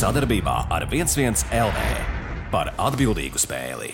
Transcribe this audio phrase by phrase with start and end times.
[0.00, 1.80] sadarbībā ar 11 LV
[2.48, 3.90] par atbildīgu spēli.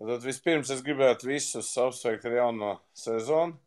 [0.00, 3.58] Tad vispirms es gribētu visus apsveikt ar jauno sezonu.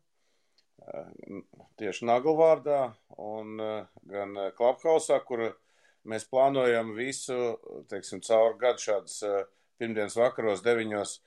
[0.82, 1.36] Eh,
[1.78, 2.80] tieši Naglvārdā
[3.22, 5.44] un eh, gan Klaphausā, kur
[6.08, 7.36] mēs plānojam visu,
[7.92, 9.44] teiksim, caur gadu šādas eh,
[9.78, 11.18] pirmdienas vakaros deviņos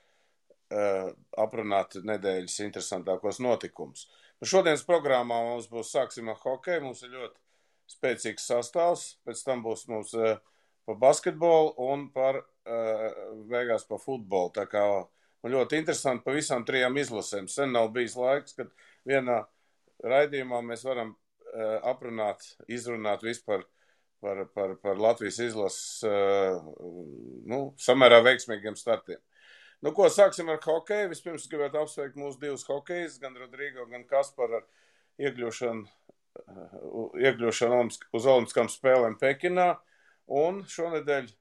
[1.41, 4.05] aprunāt nedēļas interesantākos notikumus.
[4.39, 7.41] Nu, šodienas programmā mums būs sāksim ar hokeju, mums ir ļoti
[7.95, 10.37] spēcīgs sastāvs, pēc tam būs mums uh,
[10.87, 13.07] par basketbolu un par uh,
[13.49, 14.51] beigās par futbolu.
[14.55, 14.83] Tā kā
[15.43, 17.49] man ļoti interesanti pa visām trijām izlasēm.
[17.51, 18.71] Sen nav bijis laiks, kad
[19.07, 19.43] vienā
[20.03, 23.65] raidījumā mēs varam uh, aprunāt, izrunāt vispār
[24.21, 26.61] par, par, par Latvijas izlases uh,
[27.49, 29.21] nu, samērā veiksmīgiem startiem.
[29.81, 31.09] Nu, ko sāksim ar hokeju?
[31.09, 34.67] Vispirms gribētu apsveikt mūsu divus hokejus, gan Rodrigo, gan Kasparu ar
[35.21, 36.19] iekļūšanu
[37.21, 37.81] iekļūšanu
[38.15, 39.73] uz Olimpiskām spēlēm Pekinā.
[40.31, 41.31] Un šonadēļ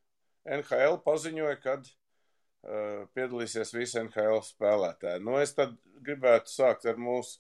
[0.56, 5.22] NHL paziņoja, ka uh, piedalīsies visi NHL spēlētāji.
[5.26, 7.38] Nu, es tad gribētu sākt ar mūsu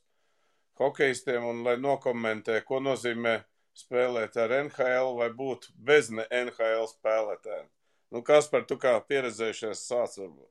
[0.80, 3.40] hokeistiem un lai nokomentē, ko nozīmē
[3.76, 7.68] spēlēt ar NHL vai būt bez NHL spēlētājiem.
[8.10, 10.50] Nu, kas par tu kā pieredzējušies sāc varbūt?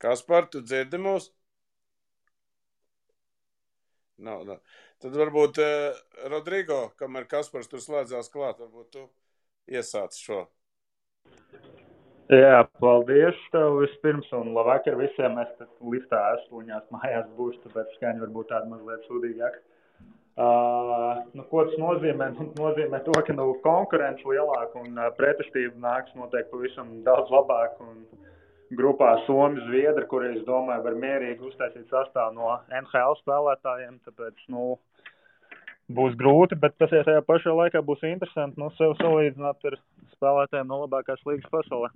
[0.00, 1.28] Kaspar, tu dzirdi mūs?
[4.20, 4.60] Nav, nav.
[5.00, 5.98] Tad varbūt uh,
[6.32, 9.04] Rodrigo, kamēr Kaspars tur slēdzās klāt, varbūt tu
[9.68, 10.42] iesāc šo.
[12.30, 15.40] Jā, paldies tev vispirms un labvakar visiem.
[15.42, 19.64] Es tad liftā esmu un jās mājās būšu, tāpēc skaņa varbūt tāda mazliet sūdīgāka.
[20.40, 22.30] Uh, nu, ko tas nozīmē?
[22.38, 27.74] Nu, nozīmē to, ka nu, konkurence lielāka un uh, pretestība nāks noteikti pavisam daudz labāk.
[27.84, 28.30] Un, uh,
[28.76, 33.98] grupā Somija, Zviedri, kuri, es domāju, var mierīgi uztaisīt sastāvu no NHL spēlētājiem.
[34.06, 34.76] Tāpēc, nu,
[35.90, 39.78] būs grūti, bet tas ja tajā pašā laikā būs interesanti nu, sev salīdzināt ar
[40.14, 41.90] spēlētājiem no labākās līgas pasaulē.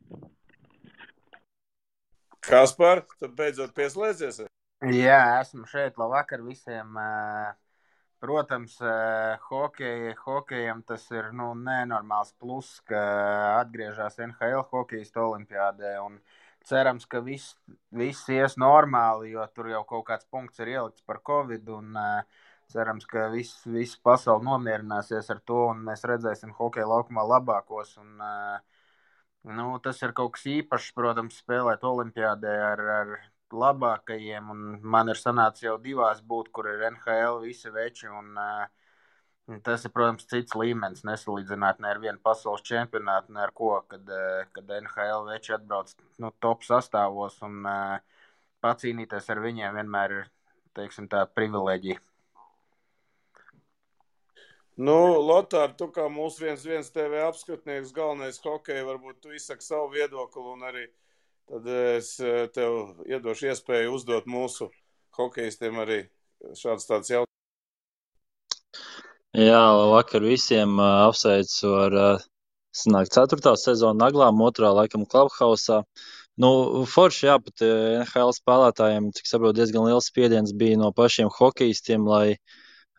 [2.44, 4.44] Kaspar, tu beidzot pieslēdzies?
[4.92, 5.94] Jā, esmu šeit.
[5.96, 6.98] Labvakar visiem.
[8.24, 8.76] Protams,
[9.48, 13.00] hokeja, hokejam tas ir nu, nenormāls pluss, ka
[13.60, 15.96] atgriežas NHL hokeja olimpiādē.
[16.04, 17.54] Un, uh, cerams, ka viss,
[17.92, 21.68] viss ies normāli, jo tur jau kaut kāds punkts ir ielikts par covid.
[21.78, 27.26] Un, uh, cerams, ka viss, viss pasaule nomierināsies ar to, un mēs redzēsim hokeja laukumā
[27.34, 27.96] labākos.
[28.02, 28.58] Un, uh,
[29.58, 33.14] nu, tas ir kaut kas īpašs, protams, spēlēt Olimpijādē ar, ar
[33.64, 34.54] labākajiem.
[34.82, 38.08] Man ir sanācis jau divās būt, kur ir NHL visi veči.
[38.08, 38.83] Un, uh,
[39.44, 41.02] Tas ir, protams, cits līmenis.
[41.04, 45.92] Nesalīdzināt ne ar vienu pasaules čempionātu, ne ar ko, kad, eh, kad NHL veči atbrauc
[46.24, 47.98] nu, top sastāvos un uh,
[48.64, 50.24] pacīnīties ar viņiem vienmēr ir
[50.78, 52.00] teiksim, tā privilēģija.
[54.80, 59.92] Nu, Lotār, tu kā mūsu viens, viens TV apskatnieks, galvenais hokeja, varbūt tu izsaki savu
[59.92, 60.88] viedokli un arī
[61.52, 64.72] tad es eh, tev iedošu iespēju uzdot mūsu
[65.20, 66.00] hokeistiem arī
[66.56, 67.30] šāds tāds jautājums.
[69.34, 72.24] Jā, vakar visiem uh, apsveicu ar uh,
[72.70, 73.56] sanāk, 4.
[73.58, 74.68] sezonu naglām, 2.
[74.76, 75.80] laikam Clubhouse.
[76.38, 76.50] Nu,
[76.86, 82.36] forši, jā, pat NHL spēlētājiem, cik saprotu, diezgan liels spiediens bija no pašiem hokeistiem, lai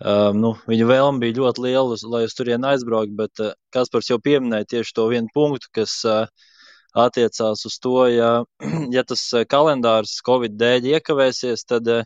[0.03, 4.19] um, nu, viņu vēlme bija ļoti liela, lai uz turieni aizbrauktu, bet uh, Kaspars jau
[4.19, 6.27] pieminēja tieši to vienu punktu, kas uh,
[7.05, 8.33] attiecās uz to, ja,
[8.97, 12.03] ja tas kalendārs Covid dēļ iekavēsies, tad uh,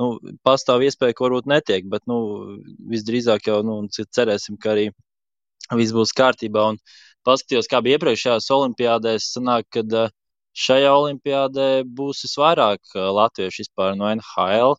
[0.00, 0.10] nu,
[0.46, 2.18] pastāv iespēja, ka varbūt netiek, bet nu,
[2.92, 4.88] visdrīzāk jau nu, cerēsim, ka arī
[5.72, 6.68] viss būs kārtībā.
[6.74, 6.80] Un
[7.26, 9.98] paskatījos, kā bija iepriekšējās olimpiādēs, sanāk, kad
[10.54, 11.68] šajā olimpiādē
[11.98, 14.78] būs visvairāk latviešu vispār no NHL.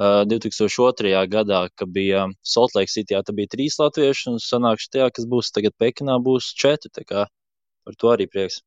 [0.00, 1.10] 2002.
[1.28, 5.76] gadā, kad bija Saltlake City, tad bija trīs latvieši, un sanāk, šajā, kas būs tagad
[5.76, 7.04] Pekinā, būs četri.
[7.04, 8.62] Par to arī prieks.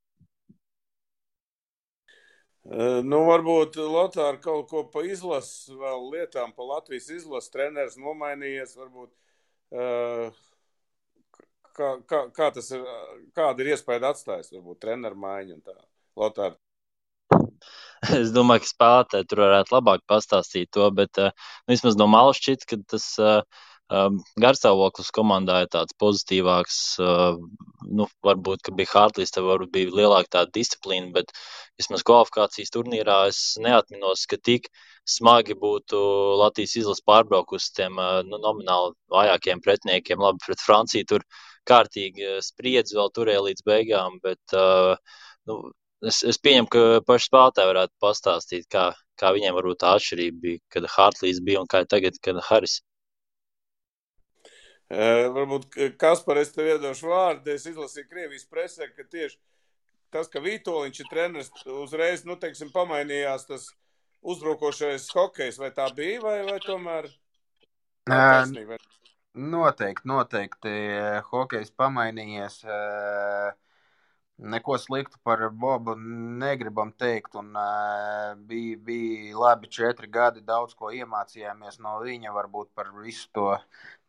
[2.63, 9.11] Nu, varbūt Lotāra kaut ko pa izlases vēl lietām, pa Latvijas izlases treneris nomainījies, varbūt
[11.75, 12.85] kā, kā, kā tas ir,
[13.35, 15.75] kāda ir iespēja atstājis, varbūt treneru maiņu un tā.
[16.19, 16.55] Lotāra.
[18.19, 21.31] Es domāju, ka spēlētāji tur varētu labāk pastāstīt to, bet uh,
[21.71, 23.39] vismaz no malas šķiet, ka tas uh,
[23.93, 26.77] Um, Garstāvoklis komandā ir tāds pozitīvāks.
[27.03, 27.35] Uh,
[27.99, 31.33] nu, varbūt, ka bija Hartlīs, tev varbūt bija lielāka tāda disciplīna, bet
[31.77, 34.69] vismaz kvalifikācijas turnīrā es neatminos, ka tik
[35.15, 35.99] smagi būtu
[36.41, 40.23] Latvijas izlases pārbraukus tiem uh, nu, nomināli vājākiem pretiniekiem.
[40.25, 41.27] Labi, pret Franciju tur
[41.69, 44.95] kārtīgi spriedzi vēl turēja līdz beigām, bet uh,
[45.51, 45.59] nu,
[46.01, 46.81] es, es pieņemu, ka
[47.11, 48.87] paši spēlētāji varētu pastāstīt, kā,
[49.21, 52.79] kā viņiem varbūt tā atšķirība bija, kad Hartlīs bija un kā tagad, kad Haris?
[54.93, 57.53] Uh, varbūt Kaspar, es tev iedošu vārdu.
[57.55, 59.39] Es izlasīju Krievijas presē, ka tieši
[60.13, 61.49] tas, ka Vitoļņš ir treneris,
[61.81, 63.71] uzreiz, nu, teiksim, pamainījās tas
[64.21, 65.57] uzbrukošais hokejs.
[65.61, 67.09] Vai tā bija, vai, vai tomēr?
[68.09, 68.77] Taisnība?
[69.33, 70.71] Noteikti, noteikti.
[71.31, 72.61] Hokejs pamainījies.
[74.53, 77.33] Neko sliktu par Bobu negribam teikt.
[77.39, 83.29] Un, uh, bija, bija labi četri gadi, daudz ko iemācījāmies no viņa, varbūt par visu
[83.33, 83.51] to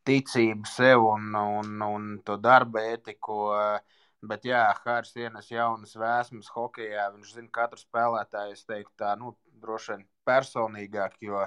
[0.06, 3.40] ticību sev un, un, un to darba etiku.
[3.54, 7.10] Uh, Bet, jā, Hārs ienes jaunas vēsmas hokeja.
[7.12, 11.42] Viņš zina katru spēlētāju, es teiktu, tā, nu, droši vien personīgāk, jo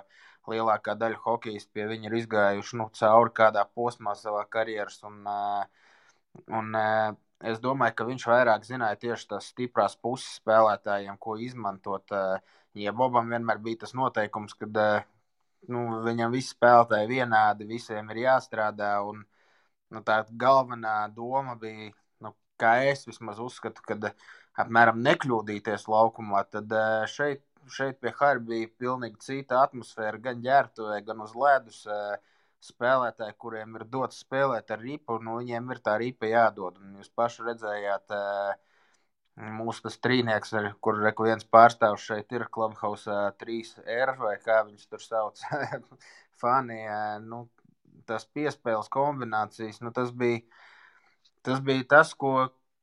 [0.52, 5.00] lielākā daļa hokeja pie viņa ir izgājuši nu, cauri kādā posmā savā karjeras.
[5.10, 5.26] Un,
[6.60, 6.78] un,
[7.54, 12.14] es domāju, ka viņš vairāk zināja tieši tās stiprās puses spēlētājiem, ko izmantot.
[12.78, 14.70] Ja Bobam vienmēr bija tas noteikums, ka
[15.74, 18.96] nu, viņam visi spēlētāji vienādi, visiem ir jāstrādā.
[19.08, 19.24] Un,
[19.94, 21.92] nu, tā galvenā doma bija
[22.62, 24.10] kā es vismaz uzskatu, kad
[24.64, 27.44] apmēram nekļūdīties laukumā, tad eh, šeit,
[27.74, 31.84] šeit pie Harja bija pilnīgi cita atmosfēra, gan ģērbtuvē, gan uz ledus.
[31.86, 32.18] Eh,
[32.68, 36.80] spēlētāji, kuriem ir dots spēlēt ar ripu, nu, viņiem ir tā ripa jādod.
[36.82, 38.77] Un jūs paši redzējāt, eh,
[39.38, 44.90] mūsu tas trīnieks, ar, kur reku viens pārstāvs šeit ir Clubhouse 3R, vai kā viņus
[44.90, 45.44] tur sauc,
[46.42, 46.82] fani,
[47.26, 47.44] nu,
[48.10, 50.42] tas piespēles kombinācijas, nu, tas bija
[51.48, 52.32] tas bija tas, ko,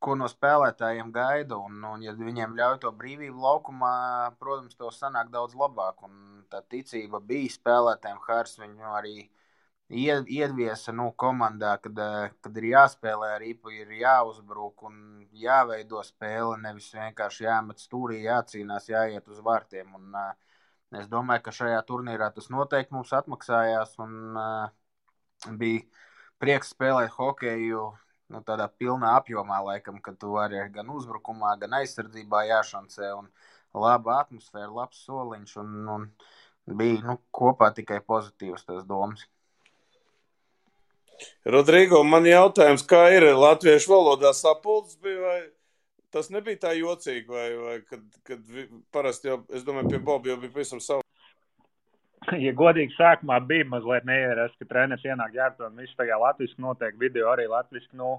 [0.00, 1.58] ko no spēlētājiem gaida.
[1.60, 3.94] Un, un, ja viņiem ļauj to brīvību laukumā,
[4.40, 6.00] protams, to sanāk daudz labāk.
[6.08, 8.22] Un tā ticība bija spēlētājiem.
[8.28, 9.16] Hārs viņu arī
[9.94, 11.98] iedviesa nu, komandā, kad,
[12.42, 14.96] kad ir jāspēlē ar īpu, ir jāuzbruk un
[15.38, 16.56] jāveido spēle.
[16.62, 19.94] Nevis vienkārši jāmet stūrī, jācīnās, jāiet uz vārtiem.
[19.98, 20.16] Un,
[20.98, 23.94] es domāju, ka šajā turnīrā tas noteikti mums atmaksājās.
[24.04, 25.82] Un, uh, bija
[26.42, 27.84] prieks spēlēt hokeju
[28.32, 33.12] nu, tādā pilnā apjomā, laikam, kad tu vari gan uzbrukumā, gan aizsardzībā jāšancē.
[33.18, 33.30] Un
[33.74, 35.56] laba atmosfēra, labs soliņš.
[35.62, 36.08] Un, un
[36.80, 39.26] bija nu, kopā tikai pozitīvas tas domas.
[41.44, 45.38] Rodrigo, man jautājums, kā ir latviešu valodā sapulces bija, vai
[46.14, 48.52] tas nebija tā jocīgi, vai, vai kad, kad
[48.94, 51.04] parasti jau, es domāju, pie Boba jau bija pavisam savu
[52.44, 56.96] ja godīgi, sākumā bija mazliet neierasts, ka treneris ienāk ģērbtā un viss tajā latviešu notiek,
[57.00, 57.90] video arī latviešu.
[58.00, 58.14] Nu,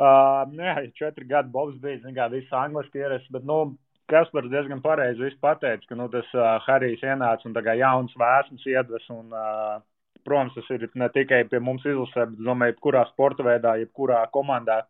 [0.00, 3.76] uh, jā, četri gadi Bobs bija, zin kā, viss angliski ierasts, bet, nu,
[4.10, 8.66] Kaspars diezgan pareizi pateica, ka, nu, tas uh, Harijs ienāca un tā kā jauns vēsmas
[8.68, 9.78] iedves un, uh,
[10.26, 14.80] protams, tas ir ne tikai pie mums izlasē, bet, domāju, jebkurā sporta veidā, jebkurā komandā,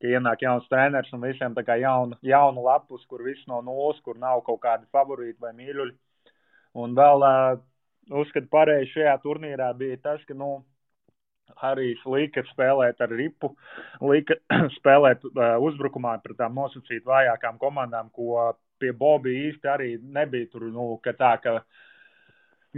[0.00, 4.00] ka ienāk jauns treneris un visiem tā kā jauna, jauna lapus, kur viss no nulles,
[4.04, 5.94] kur nav kaut kādi favorīti vai mīļuļi.
[6.80, 7.60] Un vēl uh,
[8.22, 10.60] uzskatu pareizi šajā turnīrā bija tas, ka, nu,
[11.60, 13.52] Harijs lika spēlēt ar ripu,
[14.06, 14.36] lika
[14.78, 20.68] spēlēt uh, uzbrukumā pret tām nosacīt vājākām komandām, ko pie Bobija īsti arī nebija tur,
[20.72, 21.58] nu, ka tā, ka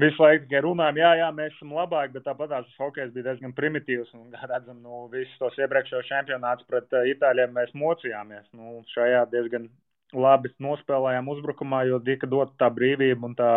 [0.00, 4.12] visu laiku runājam, jā, jā, mēs esam labāki, bet tāpat tās hokejs bija diezgan primitīvs
[4.16, 8.46] un redzam, nu, visus tos iepriekšējos čempionātus pret uh, itāļiem mēs mocījāmies.
[8.56, 9.68] Nu, šajā diezgan
[10.12, 13.52] labi nospēlējām uzbrukumā, jo tika dota tā brīvība un tā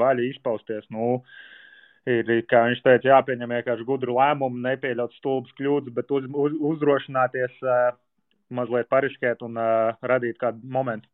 [0.00, 0.88] vaļa izpausties.
[0.92, 1.22] Nu,
[2.08, 7.56] ir, kā viņš teica, jāpieņem vienkārši gudru lēmumu, nepieļaut stulbas kļūdas, bet uz, uz, uzdrošināties
[7.64, 7.96] uh,
[8.54, 11.08] mazliet pariskēt un uh, radīt kādu momentu.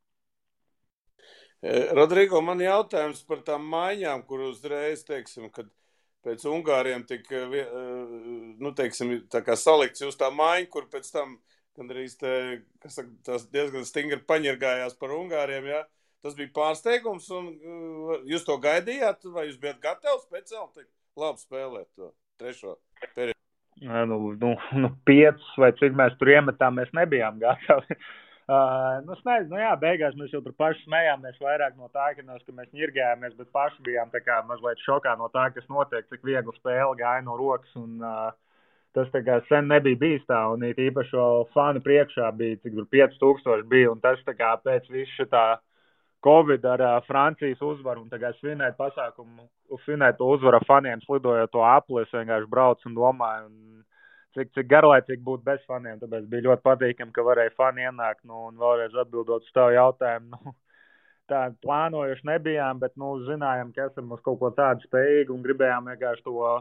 [1.60, 5.68] Rodrigo, man jautājums par tām maiņām, kur uzreiz, teiksim, kad
[6.24, 7.44] pēc Ungāriem tika,
[8.60, 11.36] nu, teiksim, tā kā salikts uz tā maiņa, kur pēc tam
[11.76, 12.32] gandrīz te,
[12.86, 15.68] saka, tas diezgan stingri paņirgājās par Ungāriem.
[15.68, 15.84] Ja?
[16.24, 17.52] Tas bija pārsteigums, un
[18.28, 20.88] jūs to gaidījāt, vai jūs bijat gatavi speciāli
[21.20, 22.76] labi spēlēt to trešo
[23.14, 23.38] periodu?
[23.80, 27.96] Nu, nu, nu, piecus vai cik mēs tur iemetām, mēs nebijām gatavi.
[28.50, 32.08] Uh, nu, es nezinu, nu jā, beigās mēs jau tur paši smējāmies vairāk no tā,
[32.16, 36.08] ka, nos, ka mēs ņirgājāmies, bet paši bijām kā mazliet šokā no tā, kas notiek,
[36.10, 37.70] cik viegli spēle gāja no rokas.
[37.78, 38.32] Un, uh,
[38.96, 42.88] tas kā sen nebija bijis tā, un it īpaši vēl fanu priekšā bija, cik tur
[42.90, 45.46] 5000 bija, un tas kā pēc visu tā
[46.26, 49.46] Covid ar uh, Francijas uzvaru, un tagad svinēt pasākumu,
[49.86, 53.86] svinēt to uzvaru faniem, slidojot to apli, es vienkārši braucu un domāju, un
[54.36, 58.46] cik, cik garlaicīgi būtu bez faniem, tāpēc bija ļoti patīkami, ka varēja fani ienākt, nu,
[58.50, 60.54] un vēlreiz atbildot uz tavu jautājumu, nu,
[61.30, 65.90] tā plānojuši nebijām, bet, nu, zinājām, ka esam uz kaut ko tādu spējīgi un gribējām
[65.92, 66.52] vienkārši to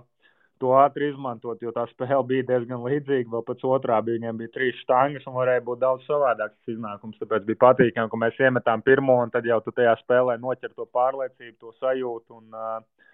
[0.60, 3.32] to ātri izmantot, jo tā spēle bija diezgan līdzīga.
[3.32, 7.20] Vēl pēc otrā bija viņiem bija trīs štangas un varēja būt daudz savādāks iznākums.
[7.22, 10.88] Tāpēc bija patīkami, ka mēs iemetām pirmo un tad jau tu tajā spēlē noķer to
[10.98, 13.06] pārliecību, to sajūtu un uh,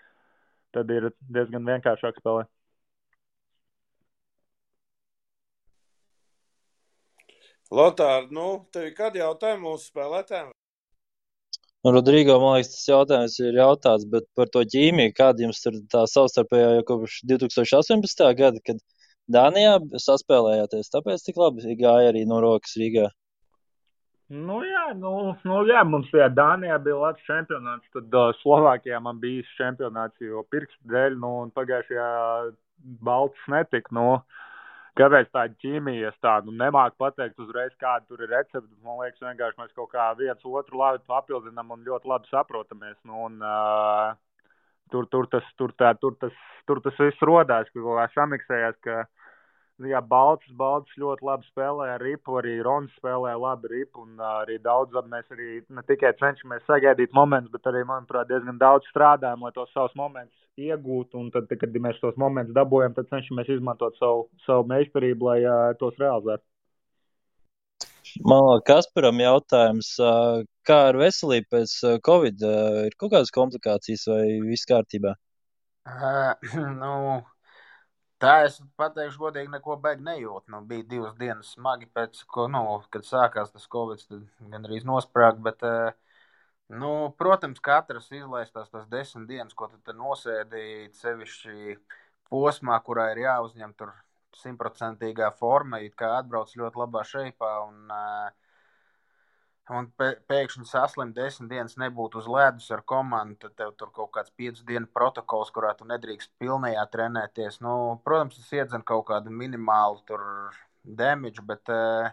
[0.76, 2.50] tad ir diezgan vienkāršāk spēlēt.
[7.76, 10.54] Lotār, nu, tev ir kādi jautājumi mūsu spēlētājiem?
[11.84, 15.82] Nu, Rodrigo, man liekas, tas jautājums ir jautāts, bet par to ķīmiju, kāda jums ir
[15.92, 18.24] tā savstarpējā jau kopš 2018.
[18.40, 18.80] gada, kad
[19.36, 23.10] Dānijā saspēlējāties, tāpēc tik labi gāja arī no rokas Rīgā.
[24.34, 27.92] Nu, jā, nu, nu, jā, mums tajā Dānijā bija labs čempionāts.
[27.94, 32.10] Tad uh, Slovākijā man bija čempionāts, jo pirkstu dēļ, nu, un pagājušajā
[33.06, 33.94] Baltas netika.
[33.94, 34.08] Nu,
[35.00, 38.70] kāpēc tā ķīmija, es tādu nu, nemāku pateikt uzreiz, kāda tur ir recepte.
[38.86, 42.98] Man liekas, vienkārši mēs kaut kā viens otru labi papildinām un ļoti labi saprotamies.
[43.08, 44.16] Nu, un, uh,
[44.94, 46.36] tur, tur, tas, tur, tā, tur, tas,
[46.70, 49.04] tur tas viss rodās, ka kaut kā samiksējās, ka
[49.84, 54.56] Jā, Balts, Balts ļoti labi spēlē ar ripu, arī Rons spēlē labi ripu, un arī
[54.64, 59.52] daudz mēs arī ne tikai cenšamies sagaidīt momentus, bet arī, manuprāt, diezgan daudz strādājam, lai
[59.52, 64.30] tos savus momentus iegūtu, un tad, kad mēs tos momentus dabūjam, tad cenšamies izmantot savu,
[64.46, 66.46] savu meistarību, lai uh, tos realizētu.
[68.24, 69.92] Man liekas, Kasparam jautājums,
[70.64, 71.78] kā ar veselību pēc
[72.08, 72.48] Covid?
[72.88, 75.18] Ir kaut kādas komplikācijas vai viss kārtībā?
[75.84, 76.32] Uh,
[76.80, 76.94] nu,
[78.24, 80.52] Tā es pateikšu, godīgi, neko baigi nejūtu.
[80.54, 82.62] Nu, bija divas dienas smagi pēc, ko, nu,
[82.94, 85.44] kad sākās tas covid, tad gan arī nosprāga.
[85.50, 86.24] Bet, eh,
[86.84, 91.76] nu, protams, katrs izlaistās tas desmit dienas, ko tu nosēdi sevišķi
[92.32, 93.92] posmā, kurā ir jāuzņem tur
[94.40, 97.52] simtprocentīgā forma, it kā atbrauc ļoti labā šeipā.
[97.68, 98.45] Un, uh,
[99.74, 104.34] un pēkšņi saslimt desmit dienas nebūtu uz ledus ar komandu, tad tev tur kaut kāds
[104.38, 107.60] piecu dienu protokols, kurā tu nedrīkst pilnībā trenēties.
[107.66, 107.74] Nu,
[108.06, 110.04] protams, tas iedzen kaut kādu minimālu
[110.84, 112.12] damage, bet eh,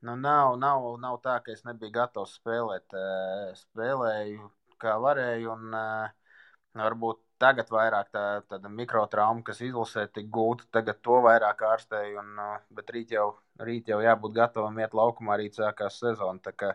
[0.00, 2.96] nu, nav, nav, nav tā, ka es nebiju gatavs spēlēt.
[2.96, 4.48] Eh, spēlēju
[4.80, 6.40] kā varēju, un eh,
[6.80, 12.40] varbūt tagad vairāk tā, tāda mikrotrauma, kas izlasē tik gūta, tagad to vairāk ārstēju, un,
[12.74, 13.28] bet rīt jau,
[13.60, 16.40] rīt jau jābūt gatavam iet laukumā, rīt sākās sezona.
[16.44, 16.72] Tā kā,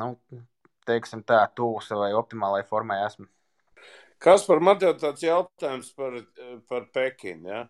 [0.00, 0.14] nu,
[0.88, 3.28] teiksim tā, tuvu savai optimālai formai esmu.
[4.22, 6.20] Kas par man tev tāds jautājums par,
[6.70, 7.64] par Pekinu, ja?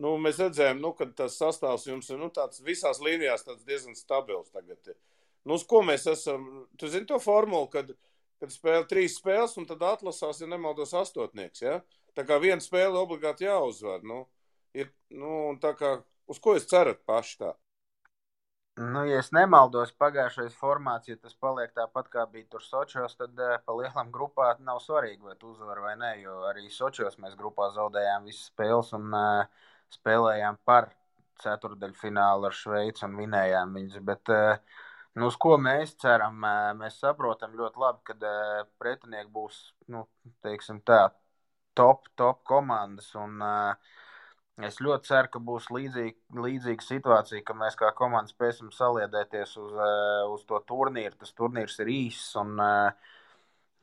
[0.00, 3.98] Nu, mēs redzējām, nu, ka tas sastāvs jums ir, nu, tāds visās līnijās tāds diezgan
[3.98, 4.94] stabils tagad.
[5.44, 6.46] Nu, uz ko mēs esam,
[6.78, 8.09] tu zini to formulu, kad, uh,
[8.40, 11.64] kad spēlē trīs spēles, un tad atlasās, ja nemaldos, astotnieks.
[11.64, 11.80] Ja?
[12.16, 14.04] Tā kā viena spēle obligāti jāuzvar.
[14.06, 14.24] Nu,
[14.76, 15.98] ir, nu, kā,
[16.30, 17.54] uz ko jūs cerat paši tā?
[18.80, 23.36] Nu, ja es nemaldos, pagājušais formāts, ja tas paliek tāpat, kā bija tur Sochos, tad
[23.36, 27.34] uh, pa lielam grupā nav svarīgi, vai tu uzvari vai nē, jo arī Sochos mēs
[27.36, 29.66] grupā zaudējām visas spēles un uh,
[29.98, 30.88] spēlējām par
[31.42, 34.00] ceturdaļfinālu ar Šveici un vinējām viņus.
[34.06, 34.80] Bet, uh,
[35.18, 36.36] Nu, uz ko mēs ceram?
[36.78, 38.34] Mēs saprotam ļoti labi, ka
[38.78, 39.56] pretinieki būs
[39.90, 40.04] nu,
[40.86, 41.00] tā,
[41.74, 43.08] top, top komandas.
[43.18, 43.42] Un,
[44.68, 49.76] es ļoti ceru, ka būs līdzīga, līdzīga situācija, ka mēs kā komanda spēsim saliedēties uz,
[50.36, 51.18] uz to turnīru.
[51.18, 52.36] Tas turnīrs ir īss.
[52.44, 52.60] Un,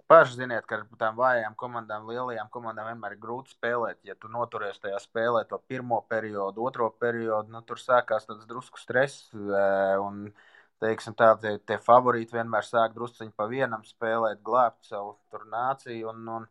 [0.08, 3.98] Paši ziniet, ka ar tām vājām komandām, lielajām komandām vienmēr ir grūti spēlēt.
[4.08, 8.80] Ja tu noturies tajā spēlē, to pirmo periodu, otro periodu, nu, tur sākās tāds drusku
[8.80, 9.26] stress.
[9.36, 15.16] Un, uh, teiksim, tā, tie, tie favorīti vienmēr sāk drusciņi pa vienam spēlēt, glābt savu
[15.52, 16.12] nāciju.
[16.14, 16.48] Un, un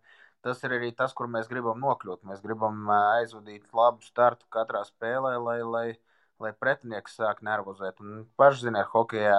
[0.46, 2.24] tas ir arī tas, kur mēs gribam nokļūt.
[2.28, 5.86] Mēs gribam aizvadīt labu startu katrā spēlē, lai, lai,
[6.42, 8.02] lai pretinieks sāk nervozēt.
[8.02, 9.38] Un paši zina, ar hokeja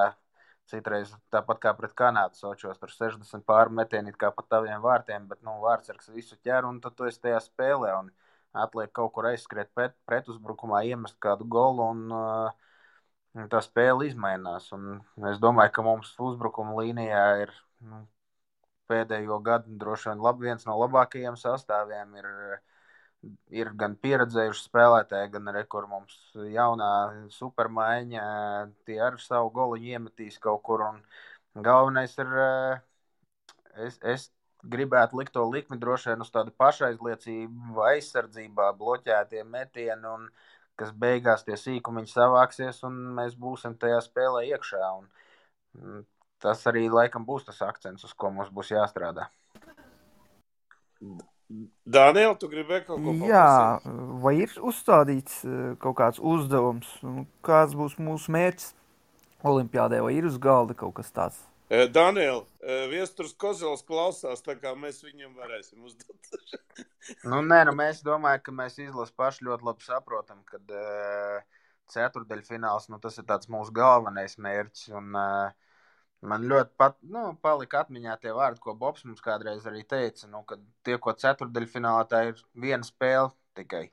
[0.68, 5.40] citreiz tāpat kā pret Kanādu sočos, tur 60 pāri metieni kā pa taviem vārtiem, bet,
[5.46, 8.12] nu, vārdsargs visu ķer un tad tu esi tajā spēlē un
[8.58, 12.67] atliek kaut kur aizskriet pret, pretuzbrukumā, iemest kādu golu un uh,
[13.52, 14.70] tā spēle izmainās.
[15.32, 17.54] Es domāju, ka mums uzbrukuma līnijā ir
[17.86, 18.02] nu,
[18.90, 22.16] pēdējo gadu droši vien lab, viens no labākajiem sastāviem.
[22.22, 22.30] Ir,
[23.62, 26.18] ir gan pieredzējuši spēlētāji, gan arī kur mums
[26.54, 26.92] jaunā
[27.34, 28.26] supermaiņa,
[28.88, 30.86] tie ar savu golu iemetīs kaut kur.
[31.58, 32.34] Galvenais ir,
[33.88, 34.28] es, es
[34.64, 40.14] gribētu likt to likmi droši vien uz tādu pašaizliecību, aizsardzībā, bloķētie metieni.
[40.78, 44.92] Kas beigās tie sīkumi savāksies un mēs būsim tajā spēlē iekšā.
[45.00, 45.08] Un,
[45.78, 46.04] mm,
[46.44, 49.26] tas arī laikam būs tas akcents, uz ko mums būs jāstrādā.
[51.88, 53.30] Daniel, tu gribēji kaut ko pateikt?
[53.32, 53.50] Jā,
[54.24, 56.90] vai ir uzstādīts eh, kaut kāds uzdevums,
[57.46, 58.74] kāds būs mūsu mērķis
[59.48, 61.40] Olimpijādē, vai ir uz galda kaut kas tāds?
[61.68, 62.46] Daniel,
[62.88, 66.30] Viestures Kozels klausās, tā kā mēs viņam varēsim uzdot.
[67.28, 72.88] nu, nē, nu, mēs domājam, ka mēs izlases paši ļoti labi saprotam, ka uh, ceturdaļfināls
[72.88, 74.86] nu, tas ir mūsu galvenais mērķis.
[74.96, 75.82] Un, uh,
[76.24, 80.46] man ļoti pat, nu, palika atmiņā tie vārdi, ko Bobs mums kādreiz arī teica, nu,
[80.48, 80.56] ka
[80.88, 83.90] tie, ko ceturdaļfinālā, tā ir viena spēle tikai.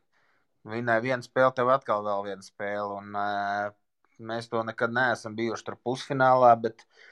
[0.71, 3.01] Viņai viena spēle, tev atkal vēl viena spēle.
[3.03, 3.75] Un, uh,
[4.23, 7.11] mēs to nekad neesam bijuši tur pusfinālā, bet uh,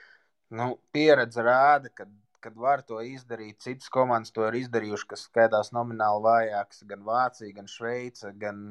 [0.59, 2.07] nu, pieredze rāda, ka,
[2.45, 7.53] kad var to izdarīt, citas komandas to ir izdarījušas, kas skaitās nomināli vājākas, gan Vācija,
[7.57, 8.65] gan Šveice, gan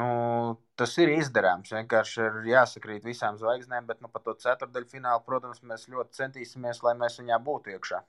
[0.00, 0.10] nu,
[0.78, 1.72] tas ir izdarāms.
[1.74, 6.84] Vienkārši ir jāsakrīt visām zvaigznēm, bet nu, par to ceturdaļu finālu, protams, mēs ļoti centīsimies,
[6.86, 8.04] lai mēs viņā būtu iekšā.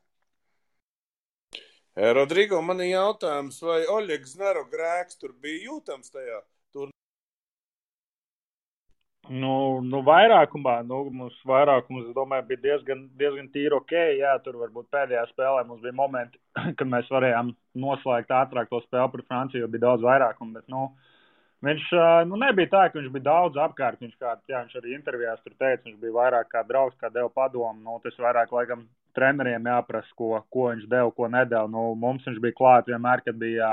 [2.16, 6.38] Rodrigo, man ir jautājums, vai Oļegs Nero grēks tur bija jūtams tajā
[9.30, 13.92] Nu, nu vairākumā, nu, mums vairākums, es domāju, bija diezgan, diezgan tīri ok.
[14.18, 16.40] Jā, tur varbūt pēdējā spēlē mums bija momenti,
[16.80, 17.52] kad mēs varējām
[17.84, 20.56] noslēgt ātrāk to spēli par Franciju, jo bija daudz vairākumu.
[20.58, 20.88] Bet, nu,
[21.68, 21.92] viņš
[22.32, 24.02] nu, nebija tā, ka viņš bija daudz apkārt.
[24.02, 27.30] Viņš, kā, jā, viņš arī intervijās tur teica, viņš bija vairāk kā draugs, kā deva
[27.30, 27.78] padomu.
[27.86, 28.88] Nu, tas vairāk, laikam,
[29.20, 31.70] treneriem jāprasa, ko, ko viņš deva, ko nedēļa.
[31.76, 33.70] Nu, mums viņš bija klāt vienmēr, kad bija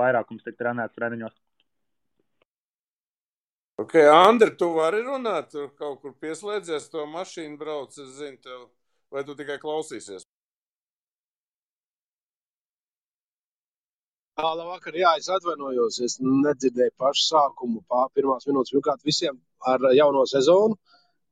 [0.00, 1.36] vairākums tik trenēts treniņos.
[3.78, 8.64] Ok, Andri, tu vari runāt, tur kaut kur pieslēdzies to mašīnu brauc, es zinu tev,
[9.14, 10.24] vai tu tikai klausīsies?
[14.38, 19.86] Jā, labvakar, jā, es atvainojos, es nedzirdēju pašu sākumu, pār pirmās minūtes, pirmkārt visiem ar
[19.94, 20.74] jauno sezonu.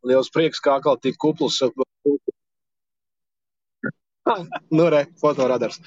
[0.06, 1.58] Liels prieks, kā atkal tik kupls.
[4.76, 5.80] nu, re, fotoradars.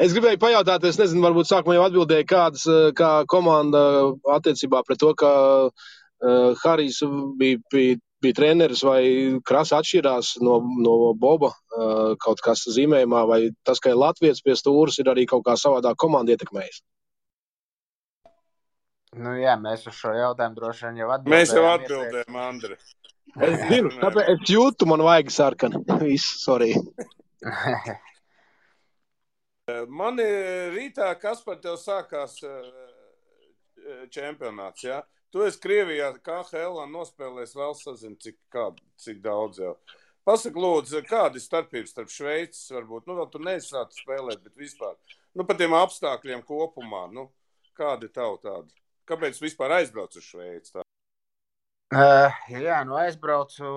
[0.00, 2.68] Es gribēju pajautāt, es nezinu, varbūt sākumā jau atbildēju, kādas,
[3.00, 3.82] kā komanda
[4.36, 5.32] attiecībā pret to, ka
[6.22, 7.02] uh, Harijs
[7.38, 9.02] bija, bija, bija treneris vai
[9.46, 14.98] krasi atšķirās no, no Boba uh, kaut kas zīmējumā, vai tas, ka Latvijas pie stūras,
[15.02, 16.82] ir arī kaut kā savādāk komanda ietekmējis?
[19.12, 21.34] Nu, jā, mēs uz šo jautājumu droši vien jau atbildējām.
[21.36, 22.78] Mēs jau atbildējām, Andri.
[23.44, 25.82] Es zinu, tāpēc es jūtu, man vajag sarkani.
[26.04, 26.72] Viss, sorry.
[29.88, 30.18] Man
[30.74, 32.38] rītā, kas par tevi sākās
[34.12, 34.84] čempionāts?
[34.88, 35.02] Ja?
[35.32, 38.66] Tu esi Krievijā, KHL nospēlējis vēl sazini, cik, kā,
[39.00, 39.70] cik daudz jau.
[40.28, 44.98] Pasaka, lūdzu, kāda ir starpība starp Šveices, varbūt, nu, vēl tu neizsāci spēlēt, bet vispār,
[45.32, 47.30] nu, par tiem apstākļiem kopumā, nu,
[47.78, 48.68] kāda ir tava tāda?
[49.08, 50.74] Kāpēc vispār aizbrauc uz Šveici?
[50.76, 50.84] Tā?
[51.92, 53.70] Uh, jā, nu aizbraucu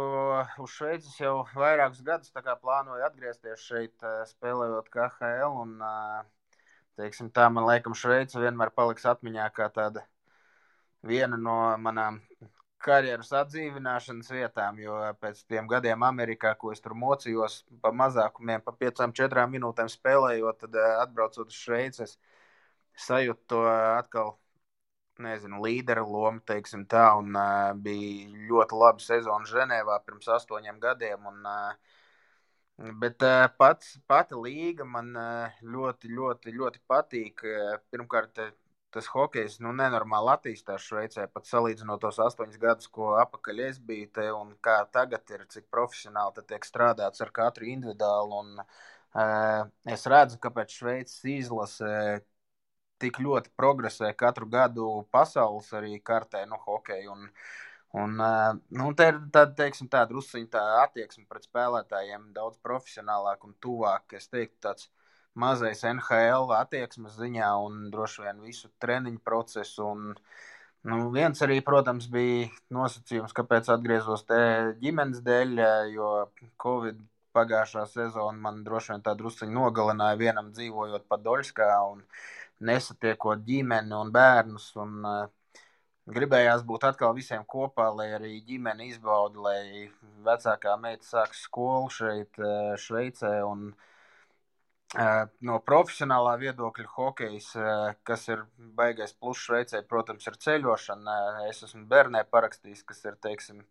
[0.62, 3.96] uz Šveici jau vairākus gadus, kā plānoju atgriezties šeit,
[4.36, 5.80] spēlējot KHL, un,
[7.00, 10.04] teiksim tā, man laikam Šveica vienmēr paliks atmiņā kā tāda
[11.06, 12.20] viena no manām
[12.86, 18.76] karjeras atdzīvināšanas vietām, jo pēc tiem gadiem Amerikā, ko es tur mocījos, pa mazākumiem, pa
[18.78, 22.18] piecām, četrām minūtēm spēlējot, tad eh, atbraucot uz Šveices,
[23.08, 24.36] sajūtu to atkal,
[25.24, 31.30] nezinu, līdera lomu, teiksim tā, un uh, bija ļoti laba sezona Ženēvā pirms astoņiem gadiem,
[31.32, 31.94] un uh,
[32.76, 37.44] Bet uh, pats, pati līga man uh, ļoti, ļoti, ļoti patīk.
[37.88, 38.42] Pirmkārt,
[38.96, 41.28] tas hokejs nu, nenormāli attīstās Šveicē.
[41.34, 45.68] Pat salīdzinot tos astoņus gadus, ko apakaļ es biju te, un kā tagad ir, cik
[45.74, 48.40] profesionāli tiek strādāts ar katru individuālu.
[48.44, 49.62] Un, uh,
[49.98, 51.92] es redzu, kāpēc Šveices izlase
[53.04, 57.16] tik ļoti progresē katru gadu pasaules arī kartē, nu, hokeju.
[57.16, 57.32] Un,
[57.96, 63.46] Un, uh, nu, tā ir tāda, teiksim, tā drusciņa tā attieksme pret spēlētājiem daudz profesionālāk
[63.48, 64.18] un tuvāk.
[64.20, 64.90] Es teiktu, tāds
[65.40, 69.88] mazais NHL attieksmes ziņā un droši vien visu treniņu procesu.
[69.92, 70.14] Un,
[70.88, 74.40] nu, viens arī, protams, bija nosacījums, kāpēc atgriezos te
[74.82, 75.60] ģimenes dēļ,
[75.94, 76.12] jo
[76.62, 77.02] Covid
[77.36, 82.06] pagājušā sezona man droši vien tā drusciņi nogalināja vienam dzīvojot Padoļskā un
[82.64, 84.70] nesatiekot ģimeni un bērnus.
[84.80, 85.26] Un, uh,
[86.06, 89.88] Gribējās būt atkal visiem kopā, lai arī ģimene izbauda, lai
[90.28, 92.38] vecākā meita sāks skolu šeit,
[92.84, 93.32] Šveicē.
[93.48, 93.95] Un, uh,
[94.96, 97.50] No profesionālā viedokļa hokejs,
[98.08, 98.46] kas ir
[98.78, 101.16] baigais plus Šveicē, protams, ir ceļošana.
[101.50, 103.66] Es esmu bērnē parakstījis, kas ir, teiksim,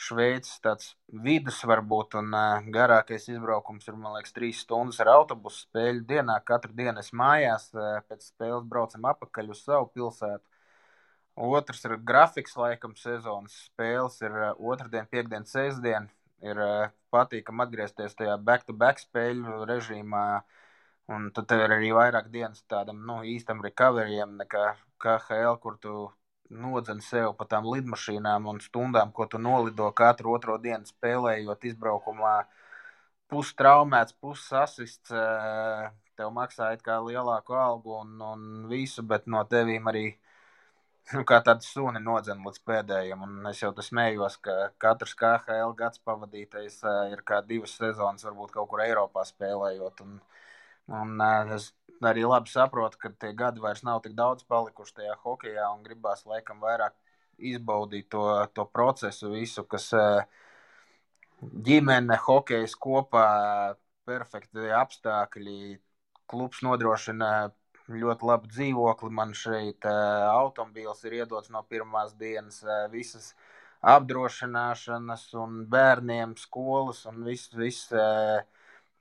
[0.00, 0.94] Šveicis tāds
[1.24, 2.36] vidus varbūt, un
[2.72, 6.38] garākais izbraukums ir, man liekas, trīs stundas ar autobusu spēļu dienā.
[6.44, 7.70] Katru dienu es mājās,
[8.08, 10.44] pēc spēles braucam apakaļ uz savu pilsētu.
[11.40, 16.10] Otrs ir grafiks, laikam, sezonas spēles ir otrdien, piekdien, sestdien
[16.44, 16.62] ir
[17.14, 20.24] patīkami atgriezties tajā back-to-back spēļu režīmā.
[21.10, 24.64] Un tad tev ir arī vairāk dienas tādam nu, īstam recoverijam, nekā
[25.02, 26.06] KHL, kur tu
[26.50, 32.36] nodzen sev pa tām lidmašīnām un stundām, ko tu nolido katru otro dienu spēlējot izbraukumā.
[32.40, 32.60] Uh,
[33.30, 35.12] pustraumēts, pusasists,
[36.18, 40.06] tev maksā it kā lielāku algu un, un visu, bet no tevīm arī
[41.14, 43.24] nu, kā tādu suni nodzen līdz pēdējiem.
[43.26, 46.80] Un es jau smējos, ka katrs KHL gads pavadītais
[47.12, 50.02] ir kā divas sezonas, varbūt kaut kur Eiropā spēlējot.
[50.06, 50.18] Un,
[51.00, 51.24] un
[51.56, 51.70] es
[52.06, 56.24] arī labi saprotu, ka tie gadi vairs nav tik daudz palikuši tajā hokeja un gribās
[56.28, 56.96] laikam vairāk
[57.50, 59.90] izbaudīt to, to procesu, visu, kas
[61.40, 63.28] ģimene, hokejs kopā,
[64.08, 65.78] perfekti apstākļi.
[66.30, 67.50] Klubs nodrošina
[67.90, 69.10] ļoti labu dzīvokli.
[69.14, 73.32] Man šeit automobīls ir iedots no pirmās dienas, visas
[73.80, 77.88] apdrošināšanas, un bērniem skolas, un viss, viss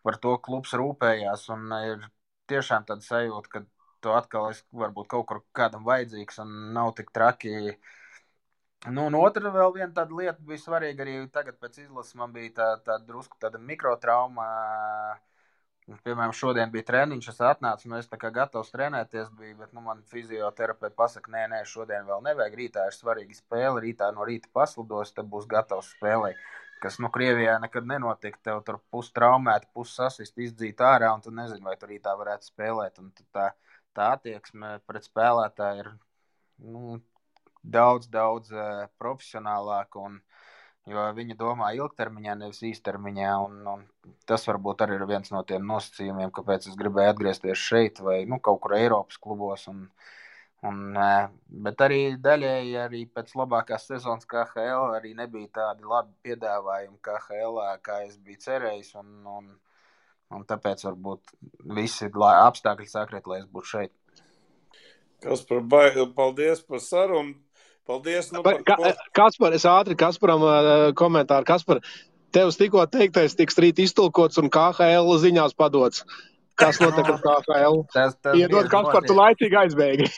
[0.04, 1.47] par to klubs rūpējās.
[1.56, 2.10] Un ir
[2.49, 3.63] tiešām tāda sajūta, ka
[4.02, 7.56] tu atkal esi varbūt kaut kur kādam vajadzīgs un nav tik traki.
[8.88, 12.15] Nu, un otra vēl viena tāda lieta bija svarīga arī tagad pēc izlases.
[12.15, 14.45] Man bija tā, tā drusku tāda mikrotrauma.
[14.47, 15.28] Uh,
[15.89, 19.82] Piemēram, šodien bija treniņš, es atnācu, nu, es tā kā gatavs trenēties, biju, bet nu,
[19.82, 22.58] man fizioterapeits pasaka, nē, nē, šodien vēl nevajag.
[22.60, 26.38] Rītā ir svarīga spēle, rītā no rīta paslidos, tad būs gatavs spēlēt.
[26.84, 28.39] Kas nu, Krievijā nekad nenotika.
[28.45, 32.52] Tev tur pusi traumēta, pusi sasist, izdzīt ārā, un tu nezini, vai tur rītā varētu
[32.52, 33.02] spēlēt.
[33.02, 33.49] Un tā,
[33.97, 35.91] tā attieksme pret spēlētāju ir
[36.69, 36.99] nu,
[37.63, 40.06] daudz, daudz uh, profesionālāka.
[40.06, 40.21] Un,
[40.87, 43.33] jo viņi domā ilgtermiņā, nevis īstermiņā.
[43.45, 43.83] Un, un
[44.29, 48.39] tas varbūt arī ir viens no tiem nosacījumiem, kāpēc es gribēju atgriezties šeit vai nu,
[48.43, 49.67] kaut kur Eiropas klubos.
[49.71, 49.85] Un,
[50.69, 50.99] un,
[51.67, 58.03] bet arī daļēji arī pēc labākās sezonas KHL arī nebija tādi labi piedāvājumi KHL, kā
[58.07, 58.95] es biju cerējis.
[59.03, 59.51] Un, un,
[60.35, 61.35] un tāpēc varbūt
[61.75, 63.95] visi apstākļi sakrit, lai es būtu šeit.
[65.19, 67.35] Kas par baigi, paldies par sarunu.
[67.89, 68.30] Paldies.
[68.32, 68.75] Nu, par, Ka,
[69.17, 70.43] Kaspar, es ātri Kasparam
[70.99, 71.47] komentāru.
[71.47, 71.80] Kaspar,
[72.36, 76.04] tev tikko teiktais tiks rīt iztulkots un KHL ziņās padots.
[76.60, 77.80] Kas notiek ar KHL?
[77.93, 80.10] Tas, tas Iedod, Kaspar, tu laicīgi aizbēgi.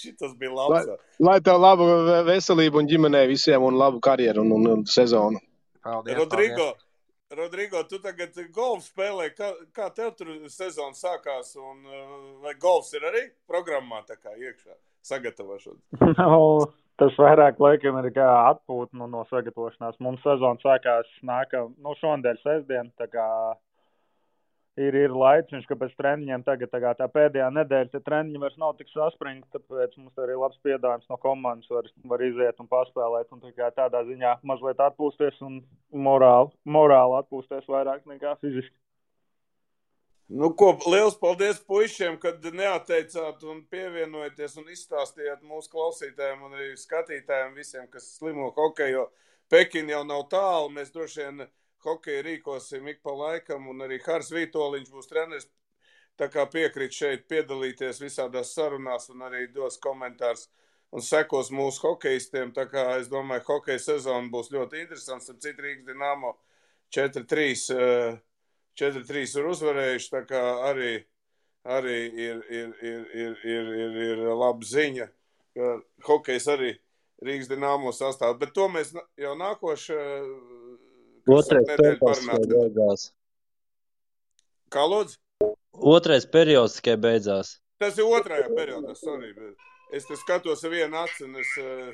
[0.00, 0.86] Šitas bija labs.
[0.86, 1.88] Lai, lai tev labu
[2.28, 5.40] veselību un ģimenei visiem un labu karjeru un, un, un sezonu.
[5.82, 6.86] Paldies, Rodrigo, paldies.
[7.40, 9.30] Rodrigo, tu tagad golfu spēlē.
[9.34, 11.56] Kā, kā tev tur sezona sākās?
[11.58, 11.82] Un,
[12.44, 14.76] vai golfs ir arī programmā tā kā iekšā?
[15.06, 15.80] Sagatavošanu?
[16.20, 16.68] Nu,
[17.00, 19.98] tas vairāk laikam ir kā atpūta nu, no sagatavošanās.
[20.04, 22.92] Mums sezona sākās nākamā, nu, šonadēļ sestdien,
[24.80, 28.76] ir, ir laiciņš, ka pēc treniņiem tagad tā, tā pēdējā nedēļa tie treniņi vairs nav
[28.78, 33.32] tik saspringti, tāpēc mums arī labs piedāvājums no komandas var, var iziet un paspēlēt.
[33.34, 35.60] Un tā tādā ziņā mazliet atpūsties un
[36.06, 38.76] morāli, morāli atpūsties vairāk nekā fiziski.
[40.32, 46.68] Nu, ko, liels paldies puišiem, kad neatteicāt un pievienojaties un izstāstījāt mūsu klausītājiem un arī
[46.78, 49.08] skatītājiem visiem, kas slimo hokeju.
[49.50, 51.42] Pekina jau nav tālu, mēs droši vien
[51.82, 55.50] hokeju rīkosim ik pa laikam, un arī Hārs Vītoliņš būs treneris.
[56.14, 60.46] Tā kā piekrīt šeit piedalīties visādās sarunās un arī dos komentārus
[60.94, 62.54] un sekos mūsu hokeistiem.
[62.54, 65.34] Tā kā es domāju, hokeja sezona būs ļoti interesants.
[65.34, 66.36] Ar citu Rīgas Dinamo
[66.94, 68.20] 4-3
[68.80, 70.10] 4-3 ir uzvarējuši.
[70.14, 70.92] Tā kā arī,
[71.78, 75.06] arī ir, ir, ir, ir, ir, ir, ir laba ziņa,
[75.56, 75.72] ka
[76.08, 76.72] hokejs arī
[77.20, 78.38] Rīgas dīnāmo sastāv.
[78.40, 80.28] Bet to mēs jau nākošais
[81.28, 83.10] tikai beidzās.
[84.72, 85.18] Kā lūdzu?
[85.90, 87.58] Otrais periods tikai beidzās.
[87.80, 89.34] Tas ir otrajā periodā, sorry.
[89.92, 91.90] Es te skatos ar vienu aci, un es uh,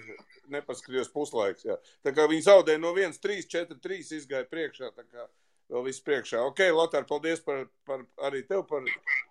[0.52, 1.64] nepaskatījos puslaiks.
[1.64, 1.76] Jā.
[2.04, 4.90] Tā kā viņi zaudēja no 1, 3, 4, 3 izgāja priekšā.
[4.92, 5.26] Tā kā
[5.72, 6.42] vēl viss priekšā.
[6.46, 8.86] Ok, Lotār, paldies par, par arī tev par